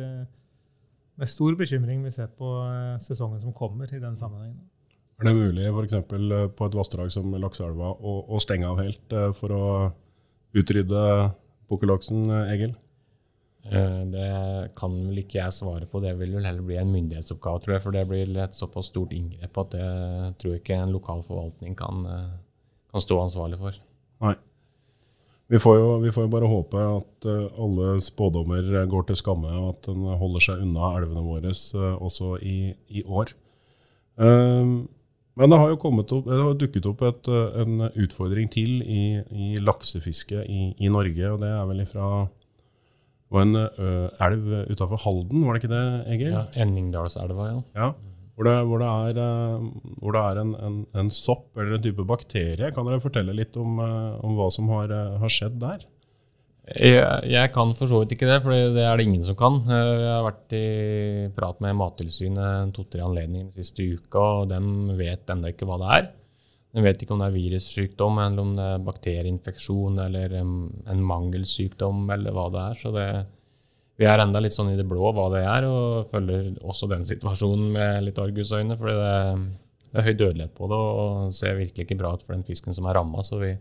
med 1.14 1.30
stor 1.30 1.54
bekymring 1.54 2.02
vi 2.02 2.14
ser 2.14 2.32
på 2.34 2.50
sesongen 3.02 3.42
som 3.42 3.54
kommer 3.54 3.90
i 3.94 4.02
den 4.02 4.18
sammenhengen. 4.18 4.64
Er 5.20 5.28
det 5.28 5.34
mulig 5.38 5.66
f.eks. 5.70 5.94
Eh, 5.94 6.46
på 6.50 6.66
et 6.66 6.74
vassdrag 6.74 7.12
som 7.14 7.34
Lakseelva 7.38 7.92
å, 7.94 8.14
å, 8.34 8.40
stenge 8.42 8.66
av 8.66 8.80
helt 8.82 9.14
eh, 9.14 9.30
for 9.38 9.54
å 9.54 9.66
utrydde 10.58 11.02
pukkellaksen, 11.70 12.24
eh, 12.34 12.54
Egil? 12.56 12.72
Det 13.64 14.30
kan 14.76 14.92
vel 15.08 15.22
ikke 15.22 15.38
jeg 15.38 15.56
svare 15.56 15.86
på. 15.88 16.00
Det 16.04 16.10
vil 16.18 16.34
vel 16.36 16.44
heller 16.44 16.64
bli 16.66 16.76
en 16.76 16.90
myndighetsoppgave, 16.92 17.62
tror 17.62 17.74
jeg. 17.74 17.82
For 17.84 17.96
det 17.96 18.02
blir 18.10 18.34
et 18.42 18.56
såpass 18.58 18.90
stort 18.92 19.14
inngrep 19.16 19.60
at 19.62 19.70
det 19.72 19.86
tror 20.40 20.52
jeg 20.52 20.60
ikke 20.60 20.80
en 20.82 20.92
lokal 20.92 21.22
forvaltning 21.24 21.72
kan, 21.78 22.02
kan 22.92 23.04
stå 23.04 23.22
ansvarlig 23.22 23.60
for. 23.62 23.78
Nei. 24.26 24.34
Vi 25.48 25.60
får, 25.60 25.78
jo, 25.80 25.88
vi 26.00 26.12
får 26.12 26.26
jo 26.26 26.32
bare 26.32 26.48
håpe 26.48 26.84
at 26.88 27.26
alle 27.30 27.94
spådommer 28.04 28.68
går 28.90 29.08
til 29.08 29.18
skamme, 29.20 29.56
og 29.60 29.74
at 29.74 29.88
en 29.92 30.06
holder 30.20 30.44
seg 30.44 30.62
unna 30.64 30.92
elvene 30.98 31.24
våre 31.24 31.52
også 31.94 32.36
i, 32.44 32.58
i 32.88 33.04
år. 33.04 33.32
Um, 34.16 34.84
men 35.34 35.50
det 35.50 35.58
har 35.58 35.72
jo 35.72 35.78
opp, 35.90 36.28
det 36.28 36.38
har 36.38 36.54
dukket 36.58 36.86
opp 36.86 37.02
et, 37.08 37.28
eh, 37.28 37.60
en 37.64 37.88
utfordring 37.90 38.50
til 38.50 38.82
i, 38.86 39.04
i 39.34 39.46
laksefiske 39.58 40.44
i, 40.46 40.60
i, 40.78 40.88
Norge. 40.88 41.30
og 41.32 41.40
Det 41.42 41.50
er 41.50 41.64
vel 41.70 41.82
fra 41.90 42.10
en 43.42 43.56
uh, 43.58 44.24
elv 44.26 44.50
utafor 44.70 45.00
Halden, 45.04 45.44
var 45.46 45.56
det 45.56 45.64
ikke 45.64 45.72
det, 45.74 45.86
Egil? 46.14 46.34
Ja, 46.34 46.44
Enningdalselva, 46.64 47.48
ja. 47.50 47.62
ja. 47.78 47.88
Hvor 48.34 48.48
det, 48.48 48.54
hvor 48.68 48.82
det 48.82 48.90
er, 48.90 49.18
uh, 49.22 49.96
hvor 50.02 50.16
det 50.16 50.22
er 50.22 50.42
en, 50.42 50.54
en, 50.68 50.78
en, 51.00 51.10
sopp 51.14 51.58
eller 51.58 51.78
en 51.78 51.84
type 51.84 52.06
bakterie. 52.06 52.70
Kan 52.74 52.88
dere 52.88 53.02
fortelle 53.02 53.36
litt 53.36 53.58
om, 53.60 53.78
uh, 53.82 54.20
om 54.26 54.38
hva 54.38 54.48
som 54.54 54.70
har, 54.74 54.94
har 55.22 55.32
skjedd 55.32 55.60
der? 55.62 55.84
Jeg, 56.64 57.04
jeg, 57.28 57.50
kan 57.52 57.74
for 57.76 57.90
så 57.90 57.98
vidt 58.00 58.14
ikke 58.16 58.28
det, 58.30 58.38
for 58.40 58.54
det 58.54 58.80
er 58.80 58.96
det 58.96 59.04
ingen 59.04 59.24
som 59.26 59.36
kan. 59.36 59.58
Jeg 59.68 60.08
har 60.08 60.24
vært 60.24 60.54
i 60.56 60.66
prat 61.36 61.58
med 61.60 61.76
Mattilsynet 61.76 62.72
to-tre 62.76 63.04
anledninger 63.04 63.50
den 63.50 63.58
siste 63.58 63.84
uka, 63.84 64.22
og 64.40 64.48
de 64.48 64.60
vet 64.96 65.28
ennå 65.34 65.52
ikke 65.52 65.68
hva 65.68 65.76
det 65.82 65.90
er. 65.98 66.06
De 66.74 66.82
vet 66.82 67.02
ikke 67.04 67.14
om 67.14 67.20
det 67.22 67.28
er 67.30 67.36
virussykdom, 67.36 68.18
eller 68.18 68.42
om 68.42 68.54
det 68.58 68.64
er 68.66 68.86
bakterieinfeksjon 68.88 70.00
eller 70.02 70.32
en 70.40 71.02
mangelsykdom, 71.06 72.08
eller 72.10 72.34
hva 72.34 72.48
det 72.50 72.64
er. 72.64 72.80
Så 72.80 72.90
det, 72.96 73.04
vi 74.00 74.08
er 74.10 74.22
enda 74.24 74.42
litt 74.42 74.56
sånn 74.56 74.72
i 74.72 74.78
det 74.78 74.86
blå 74.90 75.12
hva 75.14 75.28
det 75.30 75.44
er, 75.46 75.68
og 75.70 76.10
følger 76.10 76.50
også 76.66 76.90
den 76.90 77.06
situasjonen 77.06 77.68
med 77.76 78.08
litt 78.08 78.18
argusøyne. 78.18 78.78
For 78.80 78.90
det, 78.90 79.12
det, 79.86 79.94
er 80.00 80.08
høy 80.08 80.16
dødelighet 80.16 80.56
på 80.58 80.70
det, 80.72 80.80
og 81.04 81.38
ser 81.38 81.60
virkelig 81.60 81.86
ikke 81.86 82.00
bra 82.02 82.16
ut 82.16 82.26
for 82.26 82.34
den 82.34 82.46
fisken 82.48 82.74
som 82.74 82.90
er 82.90 82.98
ramma. 82.98 83.22
Så 83.22 83.38
vi, 83.38 83.54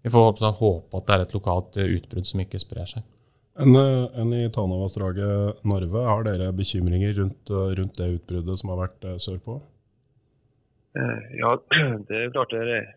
vi 0.00 0.12
får 0.14 0.40
håpe 0.62 1.02
at 1.02 1.10
det 1.10 1.16
er 1.18 1.26
et 1.26 1.36
lokalt 1.36 1.80
utbrudd 1.84 2.30
som 2.30 2.44
ikke 2.44 2.62
sprer 2.64 2.88
seg. 2.88 3.04
Enn 3.58 3.74
en 3.74 4.32
i 4.36 4.44
Tanavassdraget 4.54 5.64
Narve, 5.66 6.04
har 6.06 6.22
dere 6.24 6.52
bekymringer 6.54 7.16
rundt, 7.18 7.50
rundt, 7.50 7.96
det 7.98 8.12
utbruddet 8.14 8.60
som 8.60 8.70
har 8.70 8.84
vært 8.84 9.04
eh, 9.04 9.16
sørpå? 9.18 9.58
Ja, 11.38 11.52
det 12.08 12.16
er 12.16 12.24
jo 12.26 12.34
klart 12.34 12.54
det 12.54 12.62
er, 12.64 12.88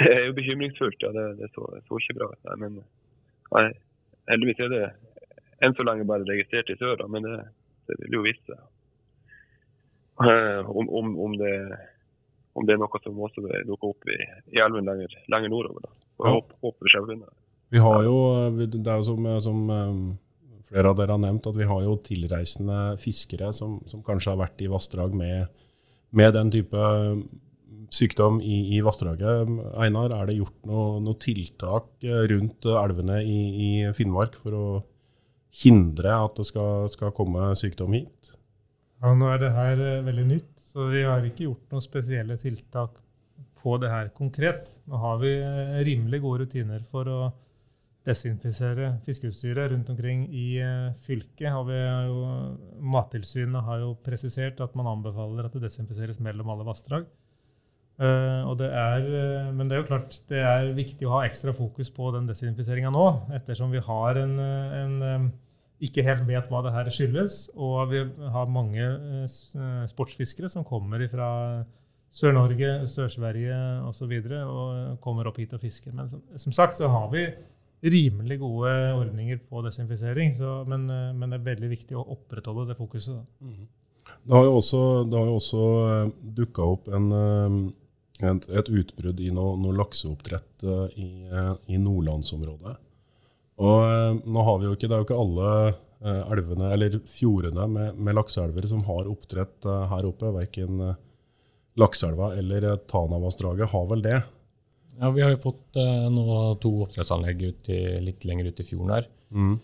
det 0.00 0.10
er 0.10 0.26
jo 0.26 0.36
bekymringsfullt. 0.36 1.04
Ja, 1.04 1.12
det, 1.16 1.24
det 1.40 1.52
så, 1.54 1.68
så, 1.86 2.00
ikke 2.00 2.18
bra 2.20 2.28
ut. 2.32 2.52
Men 2.60 2.82
nei, 3.54 3.64
heldigvis 4.32 4.62
er 4.66 4.72
det 4.72 4.84
enn 5.62 5.76
så 5.78 5.86
lenge 5.86 6.08
bare 6.08 6.26
registrert 6.26 6.72
i 6.72 6.78
sør, 6.80 7.04
men 7.12 7.24
det, 7.26 7.38
det 7.88 7.98
vil 8.02 8.18
jo 8.18 8.24
vise 8.26 8.44
seg 8.48 8.60
om, 10.66 10.88
om, 10.88 11.20
om, 11.20 11.36
det, 11.38 11.52
om, 12.52 12.66
det, 12.66 12.74
er 12.74 12.80
noe 12.82 13.00
som 13.02 13.22
også 13.26 13.44
dukker 13.66 13.92
opp 13.92 14.10
i, 14.10 14.18
i 14.54 14.60
elven 14.62 14.86
lenger, 14.88 15.14
lenger 15.32 15.52
nordover. 15.52 15.86
Da. 15.86 15.94
Og 16.18 16.26
jeg 16.26 16.36
håper, 16.36 16.58
håper 16.66 16.86
det 16.86 16.92
skjer 16.92 17.24
Vi 17.72 17.82
har 17.82 18.04
jo, 18.06 18.16
det 18.60 18.82
er 18.82 19.00
jo 19.00 19.06
som, 19.08 19.28
som, 19.42 19.62
eh, 19.72 20.62
flere 20.68 20.92
av 20.92 21.00
dere 21.00 21.16
har 21.16 21.22
nevnt, 21.22 21.48
at 21.48 21.58
vi 21.58 21.68
har 21.68 21.82
jo 21.86 21.98
tilreisende 22.04 22.80
fiskere 23.02 23.52
som, 23.56 23.80
som 23.88 24.04
kanskje 24.04 24.34
har 24.34 24.42
vært 24.44 24.62
i 24.62 24.70
vassdrag 24.72 25.16
med, 25.16 25.48
med, 26.12 26.34
den 26.36 26.52
type 26.52 26.86
sykdom 27.92 28.40
i, 28.40 28.76
i 28.76 28.80
vassdraget. 28.84 29.50
Einar, 29.80 30.14
er 30.16 30.30
det 30.30 30.38
gjort 30.38 30.56
noe, 30.68 30.96
noe 31.04 31.18
tiltak 31.20 32.06
rundt 32.32 32.68
elvene 32.68 33.20
i, 33.24 33.38
i, 33.66 33.70
Finnmark 33.96 34.38
for 34.40 34.56
å 34.56 34.66
hindre 35.62 36.16
at 36.16 36.38
det 36.40 36.48
skal, 36.48 36.88
skal 36.92 37.12
komme 37.16 37.52
sykdom 37.58 37.96
hit? 37.96 38.32
Ja, 39.02 39.12
Nå 39.18 39.28
er 39.32 39.40
det 39.42 39.52
her 39.56 39.80
eh, 39.82 40.04
veldig 40.06 40.26
nytt, 40.28 40.50
så 40.72 40.88
vi 40.92 41.02
har 41.04 41.24
ikke 41.26 41.48
gjort 41.48 41.74
noen 41.74 41.84
spesielle 41.84 42.38
tiltak 42.40 43.00
på 43.62 43.76
det 43.82 43.90
her 43.92 44.10
konkret. 44.16 44.76
Nå 44.88 45.00
har 45.02 45.18
vi 45.22 45.34
eh, 45.36 45.80
rimelig 45.88 46.22
gode 46.24 46.46
rutiner 46.46 46.84
for 46.88 47.10
å 47.10 47.20
desinfisere 48.06 48.96
fiskeutstyret 49.06 49.70
rundt 49.72 49.90
omkring 49.92 50.24
i 50.34 50.46
eh, 50.62 50.94
fylket. 51.04 51.50
Har 51.54 51.66
vi 51.68 51.78
jo, 51.78 52.22
Mattilsynet 52.92 53.66
har 53.66 53.82
jo 53.84 53.92
presisert 54.04 54.62
at 54.64 54.74
man 54.78 54.90
anbefaler 54.90 55.46
at 55.46 55.54
det 55.54 55.64
desinfiseres 55.68 56.18
mellom 56.22 56.50
alle 56.54 56.66
vassdrag. 56.66 57.06
Uh, 58.02 58.48
det 58.58 58.70
er, 58.72 59.04
uh, 59.04 59.50
men 59.54 59.68
det 59.68 59.76
er 59.76 59.82
jo 59.82 59.88
klart 59.90 60.14
det 60.32 60.40
er 60.40 60.70
viktig 60.74 61.06
å 61.06 61.12
ha 61.18 61.26
ekstra 61.26 61.52
fokus 61.54 61.90
på 61.92 62.08
den 62.14 62.24
desinfiseringa 62.26 62.90
nå, 62.90 63.04
ettersom 63.36 63.70
vi 63.70 63.82
har 63.84 64.18
en, 64.18 64.32
en 64.40 65.28
ikke 65.84 66.02
helt 66.06 66.24
vet 66.26 66.48
hva 66.50 66.62
det 66.64 66.72
her 66.72 66.88
skyldes, 66.94 67.44
og 67.52 67.92
vi 67.92 68.00
har 68.32 68.50
mange 68.50 68.88
sportsfiskere 69.92 70.50
som 70.50 70.66
kommer 70.66 71.04
fra 71.12 71.28
Sør-Norge, 72.12 72.72
Sør-Sverige 72.92 73.56
osv. 73.88 74.12
Og, 74.12 74.28
så 74.28 74.40
og 74.44 75.00
kommer 75.04 75.28
opp 75.28 75.40
hit 75.40 75.54
og 75.56 75.62
fisker. 75.62 75.94
Men 75.96 76.10
som, 76.10 76.22
som, 76.36 76.52
sagt 76.52 76.76
så 76.76 76.90
har 76.92 77.08
vi 77.12 77.24
rimelig 77.82 78.38
gode 78.40 78.72
ordninger 78.94 79.40
på 79.50 79.62
desinfisering, 79.66 80.34
så, 80.38 80.62
men, 80.68 80.86
men, 80.86 81.30
det 81.32 81.40
er 81.40 81.46
veldig 81.50 81.70
viktig 81.72 81.96
å 81.98 82.04
opprettholde 82.14 82.68
det 82.70 82.78
fokuset. 82.78 83.22
Mm. 83.42 83.64
Det 84.22 84.34
har 84.36 84.46
jo 84.46 84.56
også, 84.58 84.82
det 85.10 85.22
også 85.32 85.62
dukka 86.36 86.66
opp 86.76 86.90
en 86.94 87.08
et, 88.22 88.44
et 88.54 88.68
utbrudd 88.70 89.20
i 89.20 89.30
noe, 89.34 89.56
noe 89.58 89.74
lakseoppdrett 89.74 90.64
i, 90.94 91.08
i, 91.66 91.78
nordlandsområdet. 91.80 92.74
Og 93.62 94.20
nå 94.22 94.44
har 94.46 94.60
vi 94.60 94.68
jo 94.68 94.76
ikke, 94.76 94.88
Det 94.88 94.94
er 94.94 95.02
jo 95.02 95.06
ikke 95.08 95.22
alle 95.22 95.48
elvene, 96.34 96.68
eller 96.74 96.98
fjordene 97.10 97.66
med, 97.70 97.98
med 97.98 98.16
lakseelver 98.18 98.66
som 98.70 98.84
har 98.86 99.10
oppdrett 99.10 99.66
her 99.90 100.06
oppe. 100.08 100.30
Verken 100.34 100.80
Lakseelva 101.78 102.34
eller 102.36 102.76
Tanavassdraget 102.90 103.70
har 103.72 103.86
vel 103.90 104.02
det. 104.04 104.18
Ja, 104.98 105.10
Vi 105.10 105.22
har 105.24 105.32
jo 105.32 105.40
fått 105.40 105.78
nå 106.12 106.24
to 106.62 106.72
oppdrettsanlegg 106.84 107.42
ut 107.42 107.70
i, 107.72 107.80
litt 108.04 108.26
lenger 108.28 108.50
ut 108.50 108.60
i 108.60 108.66
fjorden 108.66 108.96
her. 108.96 109.06
Mm. 109.32 109.54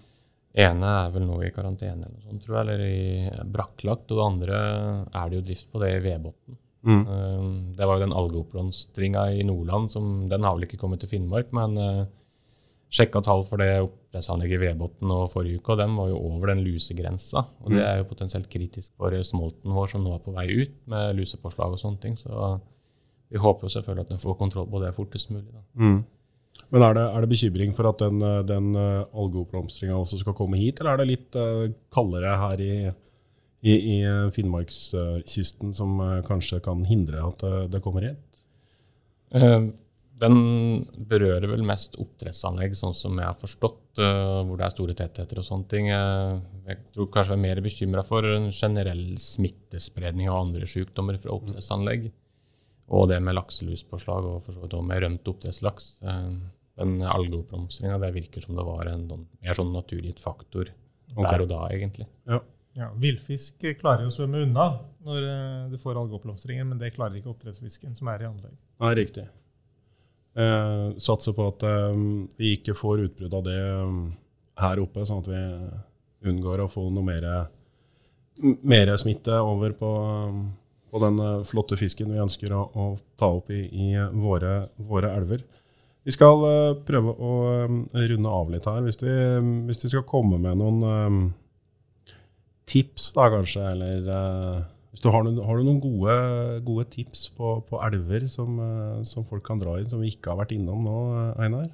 ene 0.64 0.92
er 1.04 1.11
vel 1.12 1.26
nå 1.28 1.37
i 1.44 1.50
karantene 1.52 1.99
eller 2.00 2.14
noe 2.14 2.25
sånt, 2.25 2.40
tror 2.44 2.56
jeg, 2.56 2.64
eller 2.64 2.85
i 2.87 3.50
brakklagt. 3.52 4.08
Og 4.08 4.16
det 4.16 4.25
andre 4.25 4.61
er 5.06 5.28
det 5.28 5.38
jo 5.38 5.47
drift 5.50 5.68
på 5.73 5.82
det 5.82 5.92
i 5.97 6.00
Vedbotn. 6.06 6.58
Mm. 6.88 7.02
Uh, 7.04 7.75
det 7.76 7.87
var 7.87 7.99
jo 7.99 8.06
den 8.06 8.14
algeoppblomstringa 8.16 9.25
i 9.35 9.42
Nordland 9.42 9.90
som 9.90 10.28
Den 10.30 10.44
har 10.47 10.54
vel 10.54 10.68
ikke 10.68 10.78
kommet 10.78 11.02
til 11.02 11.11
Finnmark, 11.11 11.50
men 11.56 11.75
uh, 11.76 12.06
sjekka 12.88 13.20
tall 13.25 13.42
for 13.44 13.61
det 13.61 13.82
oppdrettsanlegget 13.82 14.56
i 14.56 14.62
Vedbotn 14.62 15.12
forrige 15.28 15.61
uke, 15.61 15.75
og 15.75 15.82
den 15.82 15.97
var 15.99 16.08
jo 16.12 16.20
over 16.30 16.52
den 16.52 16.64
lusegrensa. 16.64 17.44
Og 17.64 17.75
det 17.75 17.82
mm. 17.82 17.87
er 17.90 18.00
jo 18.00 18.08
potensielt 18.08 18.49
kritisk 18.52 18.94
for 18.97 19.14
smolten 19.26 19.75
vår 19.76 19.92
som 19.92 20.06
nå 20.06 20.14
er 20.16 20.25
på 20.25 20.35
vei 20.37 20.49
ut 20.62 20.76
med 20.90 21.18
lusepåslag 21.18 21.76
og 21.76 21.82
sånne 21.82 22.02
ting. 22.04 22.16
Så 22.20 22.30
vi 23.28 23.40
håper 23.42 23.68
jo 23.68 23.75
selvfølgelig 23.76 24.06
at 24.06 24.14
den 24.14 24.23
får 24.23 24.38
kontroll 24.38 24.70
på 24.70 24.80
det 24.82 24.94
fortest 24.97 25.32
mulig. 25.35 25.50
Mm. 25.75 25.99
Men 26.75 26.85
er 26.85 26.97
det, 26.97 27.02
er 27.04 27.25
det, 27.25 27.28
bekymring 27.30 27.75
for 27.76 27.88
at 27.88 28.00
den, 28.02 28.23
den 28.49 28.73
algeoppblomstringa 28.76 29.97
også 29.97 30.18
skal 30.20 30.37
komme 30.37 30.58
hit, 30.61 30.80
eller 30.80 30.97
er 30.97 31.02
det 31.02 31.11
litt 31.12 31.38
uh, 31.38 31.68
kaldere 31.94 32.35
her 32.40 32.64
i 32.64 32.73
i, 33.61 33.73
i 33.73 33.97
eh, 34.04 34.30
Finnmarkskysten 34.30 35.75
som 35.75 35.99
eh, 36.00 36.23
kanskje 36.26 36.61
kan 36.64 36.85
hindre 36.87 37.23
at 37.26 37.44
eh, 37.47 37.66
det 37.73 37.82
kommer 37.85 38.06
hit? 38.06 38.25
Den 40.18 40.38
berører 41.11 41.44
vel 41.46 41.62
mest 41.66 41.94
oppdrettsanlegg, 42.00 42.72
sånn 42.74 42.94
som 42.96 43.18
jeg 43.20 43.29
har 43.29 43.37
forstått, 43.38 44.00
hvor 44.00 44.57
det 44.59 44.64
er 44.64 44.72
store 44.72 44.96
tettheter 44.98 45.38
og 45.38 45.46
sånne 45.46 45.68
ting. 45.70 45.90
Jeg 45.92 46.79
tror 46.96 47.11
kanskje 47.14 47.37
jeg 47.37 47.38
er 47.38 47.44
mer 47.44 47.61
bekymra 47.62 48.02
for 48.09 48.26
generell 48.48 49.05
smittespredning 49.22 50.26
av 50.33 50.40
andre 50.40 50.66
sykdommer 50.66 51.20
fra 51.22 51.37
oppdrettsanlegg. 51.37 52.09
Og 52.88 53.09
det 53.11 53.18
med 53.20 53.37
lakseluspåslag 53.37 54.27
og 54.29 54.38
for 54.44 54.57
så 54.57 54.62
vidt 54.62 54.77
også 54.77 54.88
med 54.88 55.03
rømt 55.05 55.29
oppdrettslaks. 55.29 55.88
Den 56.79 56.94
algeoppblomstringa 57.05 57.98
virker 58.14 58.44
som 58.44 58.57
det 58.57 58.64
var 58.64 58.88
en 58.88 59.09
mer 59.11 59.59
sånn 59.59 59.74
naturgitt 59.74 60.22
faktor 60.22 60.70
okay. 61.14 61.27
der 61.27 61.44
og 61.44 61.51
da, 61.51 61.64
egentlig. 61.74 62.09
Ja. 62.31 62.40
Ja, 62.79 62.92
Villfisk 62.94 63.64
klarer 63.81 64.05
jo 64.05 64.12
å 64.12 64.14
svømme 64.14 64.44
unna 64.44 64.68
når 65.03 65.24
eh, 65.27 65.62
du 65.72 65.79
får 65.83 65.98
algeoppblomstringer, 65.98 66.66
men 66.68 66.79
det 66.79 66.92
klarer 66.94 67.18
ikke 67.18 67.33
oppdrettsfisken 67.33 67.96
som 67.98 68.11
er 68.12 68.22
i 68.22 68.29
anlegg. 68.29 68.55
Nei, 68.85 68.92
riktig. 69.01 69.24
Eh, 70.38 70.85
satser 71.03 71.35
på 71.35 71.48
at 71.51 71.64
eh, 71.66 72.03
vi 72.38 72.53
ikke 72.59 72.77
får 72.79 73.03
utbrudd 73.09 73.35
av 73.35 73.46
det 73.48 73.59
um, 73.83 74.03
her 74.62 74.83
oppe, 74.85 75.07
sånn 75.09 75.24
at 75.24 75.31
vi 75.33 76.31
unngår 76.31 76.62
å 76.62 76.70
få 76.70 76.85
noe 76.94 77.07
mer, 77.09 77.27
mer 78.62 78.94
smitte 79.01 79.40
over 79.42 79.74
på, 79.81 79.90
på, 80.90 81.01
den 81.03 81.20
eh, 81.22 81.44
flotte 81.48 81.79
fisken 81.79 82.12
vi 82.12 82.22
ønsker 82.22 82.55
å, 82.55 82.64
å 82.72 82.88
ta 83.18 83.31
opp 83.38 83.51
i, 83.55 83.64
i 83.68 83.88
våre, 84.14 84.62
våre, 84.77 85.12
elver. 85.16 85.44
Vi 86.07 86.14
skal 86.14 86.40
uh, 86.40 86.79
prøve 86.88 87.12
å 87.12 87.33
runde 87.68 88.31
av 88.33 88.53
litt 88.53 88.66
her. 88.68 88.81
Hvis 88.87 89.01
vi, 89.03 89.12
hvis 89.68 89.85
vi 89.85 89.90
skal 89.92 90.07
komme 90.09 90.38
med 90.40 90.57
noen 90.57 91.18
tips, 92.68 93.11
da 93.16 93.27
kanskje, 93.33 93.64
eller 93.74 94.07
hvis 94.92 95.05
du 95.05 95.11
har, 95.12 95.27
noen, 95.27 95.42
har 95.44 95.59
du 95.59 95.66
noen 95.66 95.83
gode, 95.83 96.16
gode 96.64 96.87
tips 96.94 97.27
på, 97.37 97.59
på 97.68 97.81
elver 97.85 98.24
som, 98.33 98.57
som, 99.09 99.27
folk 99.29 99.44
kan 99.44 99.61
dra 99.61 99.77
inn, 99.81 99.88
som 99.88 100.01
vi 100.01 100.14
ikke 100.14 100.33
har 100.33 100.40
vært 100.40 100.57
innom 100.57 100.85
nå, 100.85 100.96
Einar? 101.44 101.68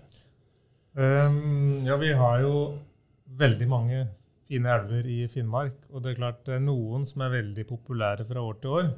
Um, 0.95 1.83
ja, 1.87 1.99
vi 1.99 2.11
har 2.15 2.43
jo 2.43 2.55
veldig 3.39 3.71
mange 3.71 4.05
fine 4.49 4.71
elver 4.77 5.09
i 5.11 5.25
Finnmark. 5.31 5.81
Og 5.93 6.05
det 6.05 6.13
er 6.13 6.21
klart 6.21 6.45
det 6.47 6.59
er 6.59 6.65
noen 6.65 7.07
som 7.09 7.25
er 7.25 7.35
veldig 7.39 7.67
populære 7.69 8.27
fra 8.29 8.45
år 8.45 8.61
til 8.63 8.79
år. 8.79 8.89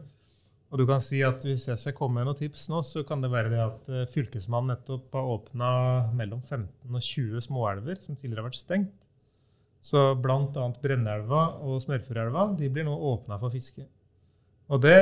Og 0.66 0.80
du 0.80 0.86
kan 0.88 1.02
si 1.04 1.20
at 1.22 1.44
Hvis 1.46 1.68
jeg 1.68 1.78
skal 1.78 1.94
komme 1.94 2.18
med 2.18 2.26
noen 2.26 2.38
tips 2.38 2.66
nå, 2.72 2.82
så 2.82 3.04
kan 3.06 3.22
det 3.22 3.30
være 3.30 3.52
det 3.52 3.60
at 3.62 3.90
Fylkesmannen 4.12 4.74
nettopp 4.74 5.14
har 5.14 5.32
åpna 5.36 5.72
mellom 6.18 6.42
15 6.42 6.66
og 6.90 7.02
20 7.02 7.44
småelver 7.46 8.00
som 8.02 8.16
tidligere 8.16 8.42
har 8.42 8.50
vært 8.50 8.62
stengt. 8.62 8.96
Så 9.86 10.00
bl.a. 10.18 10.64
Brennelva 10.82 11.42
og 11.62 11.78
Smørfjordelva 11.84 12.48
de 12.58 12.70
blir 12.72 12.86
nå 12.88 12.96
åpna 13.12 13.38
for 13.38 13.54
fiske. 13.54 13.86
Og 14.66 14.82
det, 14.82 14.96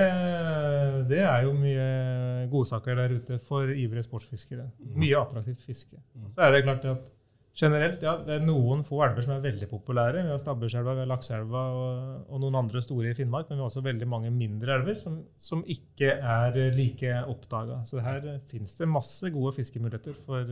det, 1.09 1.23
er 1.25 1.47
jo 1.47 1.55
mye 1.57 1.85
godsaker 2.53 2.99
der 2.99 3.15
ute 3.17 3.39
for 3.41 3.71
ivrige 3.73 4.05
sportsfiskere. 4.05 4.67
Mm. 4.77 4.99
Mye 5.01 5.21
attraktivt 5.23 5.65
fiske. 5.65 5.97
Mm. 6.13 6.27
Så 6.35 6.45
er 6.45 6.53
det 6.53 6.65
klart 6.67 6.85
at 6.91 7.07
generelt, 7.55 8.03
ja, 8.03 8.17
det 8.27 8.37
er 8.37 8.47
noen 8.47 8.83
få 8.87 9.01
elver 9.07 9.25
som 9.27 9.37
er 9.37 9.45
veldig 9.45 9.69
populære. 9.71 10.25
Vi 10.27 10.33
har 10.33 10.41
Stabburselva, 10.43 10.97
vi 10.97 11.05
har 11.05 11.11
Lakseelva 11.11 11.65
og, 11.79 11.99
og, 12.29 12.39
noen 12.43 12.61
andre 12.65 12.83
store 12.83 13.13
i 13.13 13.19
Finnmark. 13.19 13.49
Men 13.49 13.61
vi 13.61 13.65
har 13.65 13.71
også 13.71 13.85
veldig 13.85 14.09
mange 14.11 14.33
mindre 14.35 14.79
elver 14.79 14.99
som, 14.99 15.21
som 15.39 15.63
ikke 15.71 16.17
er 16.19 16.59
like 16.75 17.19
oppdaga. 17.31 17.83
Så 17.89 18.03
her 18.05 18.27
finnes 18.51 18.75
det 18.81 18.91
masse 18.91 19.31
gode 19.35 19.55
fiskemuligheter 19.59 20.19
for 20.27 20.51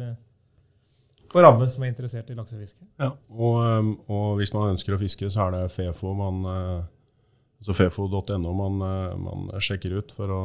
for 1.32 1.48
alle 1.48 1.68
som 1.72 1.84
er 1.84 1.92
interessert 1.92 2.30
i 2.30 2.36
laksefiske. 2.36 2.84
Ja, 3.00 3.12
og, 3.32 3.58
um, 3.64 3.92
og, 4.12 4.36
hvis 4.40 4.52
man 4.52 4.74
ønsker 4.74 4.96
å 4.96 5.00
fiske, 5.00 5.30
så 5.32 5.46
er 5.46 5.54
det 5.54 5.62
fefo 5.72 6.12
man, 6.16 6.42
eh, 6.44 6.82
altså 7.62 7.76
fefo.no 7.78 8.52
man, 8.58 8.80
eh, 8.84 9.14
man, 9.20 9.46
sjekker 9.56 9.96
ut 9.96 10.12
for 10.16 10.32
å 10.32 10.42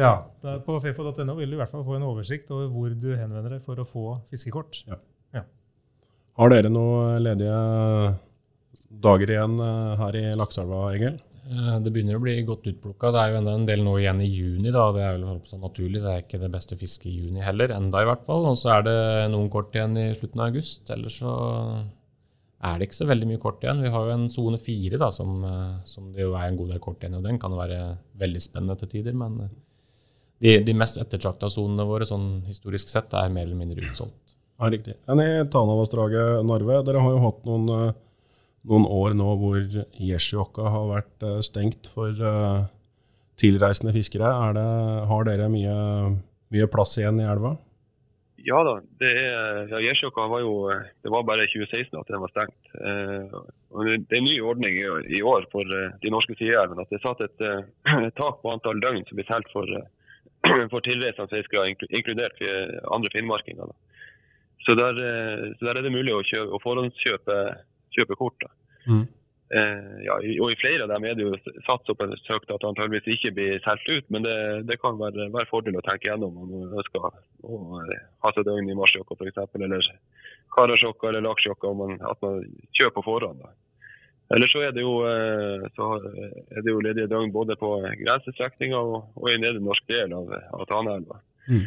Ja, 0.00 0.14
på 0.64 0.78
fefo.no 0.80 1.36
vil 1.36 1.52
du 1.52 1.58
i 1.58 1.60
hvert 1.60 1.72
fall 1.72 1.84
få 1.84 1.98
en 1.98 2.08
oversikt 2.08 2.48
over 2.54 2.70
hvor 2.72 2.94
du 2.96 3.10
henvender 3.12 3.58
deg 3.58 3.64
for 3.66 3.82
å 3.82 3.84
få 3.84 4.04
fiskekort. 4.30 4.80
Ja. 4.88 4.96
Har 6.40 6.48
dere 6.48 6.70
noen 6.72 7.18
ledige 7.20 7.56
dager 9.04 9.32
igjen 9.34 9.58
eh, 9.60 9.98
her 10.00 10.16
i 10.16 10.22
Lakseelva, 10.40 10.78
Egil? 10.94 11.18
Eh, 11.50 11.74
det 11.84 11.90
begynner 11.92 12.16
å 12.16 12.22
bli 12.22 12.38
godt 12.48 12.70
utplukka. 12.70 13.10
Det 13.12 13.20
er 13.20 13.32
jo 13.34 13.40
enda 13.42 13.56
en 13.58 13.66
del 13.68 13.82
nå 13.84 13.98
igjen 14.00 14.22
i 14.24 14.28
juni. 14.30 14.70
da, 14.72 14.86
Det 14.96 15.02
er 15.04 15.18
vel 15.18 15.42
sånn 15.50 15.60
naturlig. 15.60 16.00
Det 16.00 16.14
er 16.14 16.22
ikke 16.24 16.40
det 16.40 16.48
beste 16.54 16.78
fisket 16.80 17.10
i 17.10 17.16
juni 17.18 17.44
heller, 17.44 17.74
enda 17.76 18.00
i 18.00 18.08
hvert 18.08 18.24
fall. 18.24 18.48
Og 18.48 18.56
så 18.56 18.72
er 18.78 18.86
det 18.88 18.96
noen 19.34 19.50
kort 19.52 19.76
igjen 19.76 19.98
i 20.00 20.06
slutten 20.16 20.40
av 20.40 20.48
august. 20.48 20.88
Ellers 20.96 21.20
så 21.20 21.34
er 22.70 22.80
det 22.80 22.88
ikke 22.88 23.00
så 23.02 23.10
veldig 23.12 23.30
mye 23.34 23.44
kort 23.44 23.60
igjen. 23.66 23.84
Vi 23.84 23.92
har 23.92 24.08
jo 24.08 24.16
en 24.16 24.26
sone 24.32 24.62
fire, 24.64 25.12
som, 25.12 25.36
eh, 25.44 25.76
som, 25.92 26.08
det 26.16 26.24
jo 26.24 26.32
er 26.40 26.48
en 26.48 26.60
god 26.62 26.72
del 26.72 26.80
kort 26.88 27.04
igjen 27.04 27.20
i. 27.20 27.24
Den 27.28 27.42
kan 27.44 27.52
være 27.52 27.82
veldig 28.16 28.40
spennende 28.40 28.80
til 28.80 28.94
tider. 28.96 29.12
Men 29.12 29.42
de, 30.40 30.56
de 30.64 30.80
mest 30.86 30.96
ettertrakta 31.04 31.52
sonene 31.52 31.84
våre 31.84 32.08
sånn 32.08 32.46
historisk 32.48 32.88
sett 32.88 33.12
er 33.12 33.28
mer 33.28 33.44
eller 33.44 33.60
mindre 33.60 33.84
utsolgt. 33.84 34.29
Ja, 34.60 34.68
riktig. 34.68 34.94
Enn 35.08 35.24
i 35.24 35.30
Tanavassdraget, 35.50 36.44
Narve, 36.44 36.82
dere 36.84 37.02
har 37.02 37.16
jo 37.16 37.24
hatt 37.24 37.44
noen 37.48 37.94
noen 38.68 38.84
år 38.84 39.16
nå 39.16 39.30
hvor 39.40 39.80
Jesjokka 40.10 40.68
har 40.74 40.90
vært 40.90 41.26
eh, 41.26 41.40
stengt 41.44 41.88
for 41.94 42.12
uh, 42.12 42.68
tilreisende 43.40 43.94
fiskere. 43.96 44.28
Det, 44.56 44.68
har 45.10 45.26
dere 45.28 45.48
mye, 45.52 45.74
mye, 46.52 46.70
plass 46.72 46.98
igjen 47.00 47.22
i 47.22 47.28
elva? 47.28 47.54
Ja 48.44 48.60
da. 48.64 48.78
Det, 49.00 49.10
ja, 49.68 49.80
Jesjokka 49.84 50.24
var 50.32 50.40
jo 50.40 50.52
Det 51.04 51.10
var 51.12 51.26
bare 51.28 51.44
i 51.44 51.50
2016 51.52 51.96
at 52.00 52.08
den 52.08 52.22
var 52.22 52.30
stengt. 52.32 52.70
Det 52.72 54.16
er 54.16 54.20
en 54.20 54.28
ny 54.28 54.38
ordning 54.40 54.78
i, 54.80 55.20
år 55.20 55.44
for 55.52 55.68
de 55.68 56.12
norske 56.12 56.36
sideelvene. 56.38 56.84
At 56.84 56.92
det 56.92 57.00
er 57.00 57.04
satt 57.04 57.20
et, 57.26 57.44
tak 58.16 58.40
på 58.40 58.52
antall 58.52 58.80
døgn 58.80 59.04
som 59.08 59.20
blir 59.20 59.28
telt 59.28 59.52
for, 59.52 59.68
for 60.72 60.80
tilreisende 60.84 61.28
fiskere, 61.32 61.68
inkludert 61.92 62.40
andre 62.96 63.12
finnmarkinger. 63.12 63.76
Så 64.66 64.74
der, 64.76 64.98
så 65.56 65.64
der, 65.64 65.78
er 65.78 65.82
det 65.86 65.92
mulig 65.94 66.12
å, 66.12 66.20
kjøpe, 66.26 66.52
å 66.52 66.60
forhåndskjøpe 66.62 67.36
kjøpe 67.96 68.16
kort. 68.20 68.36
da. 68.44 68.50
Mm. 68.90 69.06
Eh, 69.50 69.94
ja, 70.06 70.14
og 70.14 70.52
I 70.52 70.58
flere 70.60 70.84
av 70.84 70.92
dem 70.92 71.04
er 71.08 71.16
det 71.18 71.24
jo 71.24 71.32
satt 71.66 71.88
en 71.90 72.12
søkt 72.22 72.52
at 72.54 72.66
antageligvis 72.68 73.16
ikke 73.16 73.32
blir 73.34 73.56
solgt 73.64 73.88
ut, 73.90 74.06
men 74.14 74.22
det, 74.22 74.36
det 74.68 74.76
kan 74.78 74.98
være, 75.00 75.26
være 75.34 75.50
fordel 75.50 75.80
å 75.80 75.82
tenke 75.88 76.06
gjennom 76.06 76.36
om 76.38 76.52
man 76.52 76.76
ønsker 76.78 77.02
å 77.02 77.80
eh, 77.82 78.04
ha 78.22 78.32
seg 78.36 78.46
døgn 78.46 78.70
i 78.70 78.76
marsjokka 78.78 79.16
f.eks., 79.18 79.40
eller 79.58 79.88
karasjokka 80.54 81.10
eller 81.10 81.26
laksjokka, 81.26 81.72
om 81.72 81.82
man- 81.82 81.98
at 82.12 82.22
man 82.22 82.44
kjøper 82.78 82.94
på 83.00 83.06
forhånd. 83.08 83.42
da. 83.42 83.50
Eller 84.30 84.46
så 84.46 84.62
er 84.62 84.70
det 84.76 84.84
jo, 84.86 84.94
eh, 85.10 85.66
så 85.74 85.88
er 85.98 86.62
det 86.62 86.70
jo 86.70 86.84
ledige 86.86 87.10
døgn 87.10 87.32
både 87.34 87.58
på 87.58 87.72
grensestrekninga 88.04 88.78
og, 88.78 89.08
og 89.18 89.32
i 89.32 89.38
nedre 89.42 89.58
norsk 89.66 89.88
del 89.90 90.14
av, 90.14 90.30
av 90.30 90.62
Taneelva. 90.70 91.18
Mm. 91.50 91.64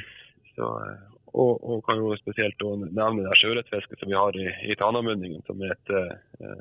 Så, 0.56 0.70
eh, 0.88 1.13
og, 1.34 1.64
og 1.66 1.86
kan 1.88 2.02
jo 2.02 2.14
spesielt 2.20 2.62
nevne 2.94 3.26
det 3.26 3.38
sjøørretfisket 3.40 4.02
som 4.02 4.12
vi 4.12 4.18
har 4.18 4.36
i, 4.38 4.50
i 4.70 4.78
Tanamunningen, 4.78 5.42
som 5.48 5.62
er 5.66 5.74
et 5.74 5.94
eh, 5.98 6.52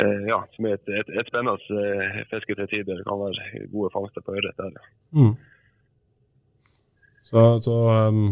eh, 0.00 0.22
ja, 0.30 0.40
som 0.54 0.68
er 0.68 0.78
et, 0.78 0.88
et, 0.88 1.10
et 1.12 1.28
spennende 1.28 1.82
eh, 1.82 2.22
fiske 2.30 2.56
til 2.56 2.70
tider. 2.70 3.02
Det 3.02 3.08
kan 3.08 3.20
være 3.20 3.66
gode 3.74 3.92
fangster 3.92 4.24
på 4.24 4.36
ørret 4.38 4.62
der. 4.62 4.88
Mm. 5.12 5.34
Så, 7.24 7.44
så 7.64 7.76
um, 8.08 8.24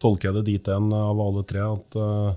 tolker 0.00 0.30
jeg 0.30 0.38
det 0.38 0.46
dit 0.48 0.70
hen 0.72 0.92
av 0.96 1.18
alle 1.20 1.44
tre 1.48 1.64
at 1.64 1.98
uh, 2.00 2.30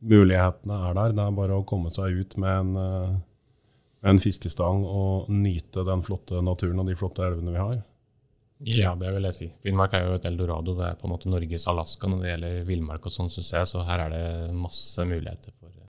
mulighetene 0.00 0.78
er 0.88 0.96
der. 0.96 1.16
Det 1.16 1.26
er 1.26 1.36
bare 1.36 1.58
å 1.60 1.66
komme 1.68 1.92
seg 1.92 2.16
ut 2.16 2.36
med 2.40 2.62
en, 2.62 2.70
uh, 2.76 4.08
en 4.08 4.20
fiskestang 4.20 4.84
og 4.88 5.28
nyte 5.32 5.84
den 5.88 6.04
flotte 6.04 6.40
naturen 6.44 6.80
og 6.80 6.88
de 6.88 6.96
flotte 6.96 7.24
elvene 7.26 7.56
vi 7.56 7.60
har. 7.60 7.80
Ja, 8.68 8.92
det 8.98 9.08
vil 9.14 9.24
jeg 9.24 9.36
si. 9.36 9.46
Finnmark 9.64 9.94
er 9.96 10.04
jo 10.04 10.16
et 10.18 10.26
eldorado. 10.28 10.74
Det 10.76 10.88
er 10.90 10.98
på 11.00 11.08
en 11.08 11.14
måte 11.14 11.30
Norges 11.32 11.64
Alaska 11.70 12.10
når 12.10 12.20
det 12.20 12.32
gjelder 12.34 12.64
villmark 12.68 13.06
og 13.08 13.14
sånn, 13.14 13.30
syns 13.32 13.54
jeg. 13.56 13.68
Så 13.70 13.84
her 13.88 14.04
er 14.04 14.12
det 14.12 14.24
masse 14.56 15.06
muligheter 15.08 15.54
for 15.56 15.80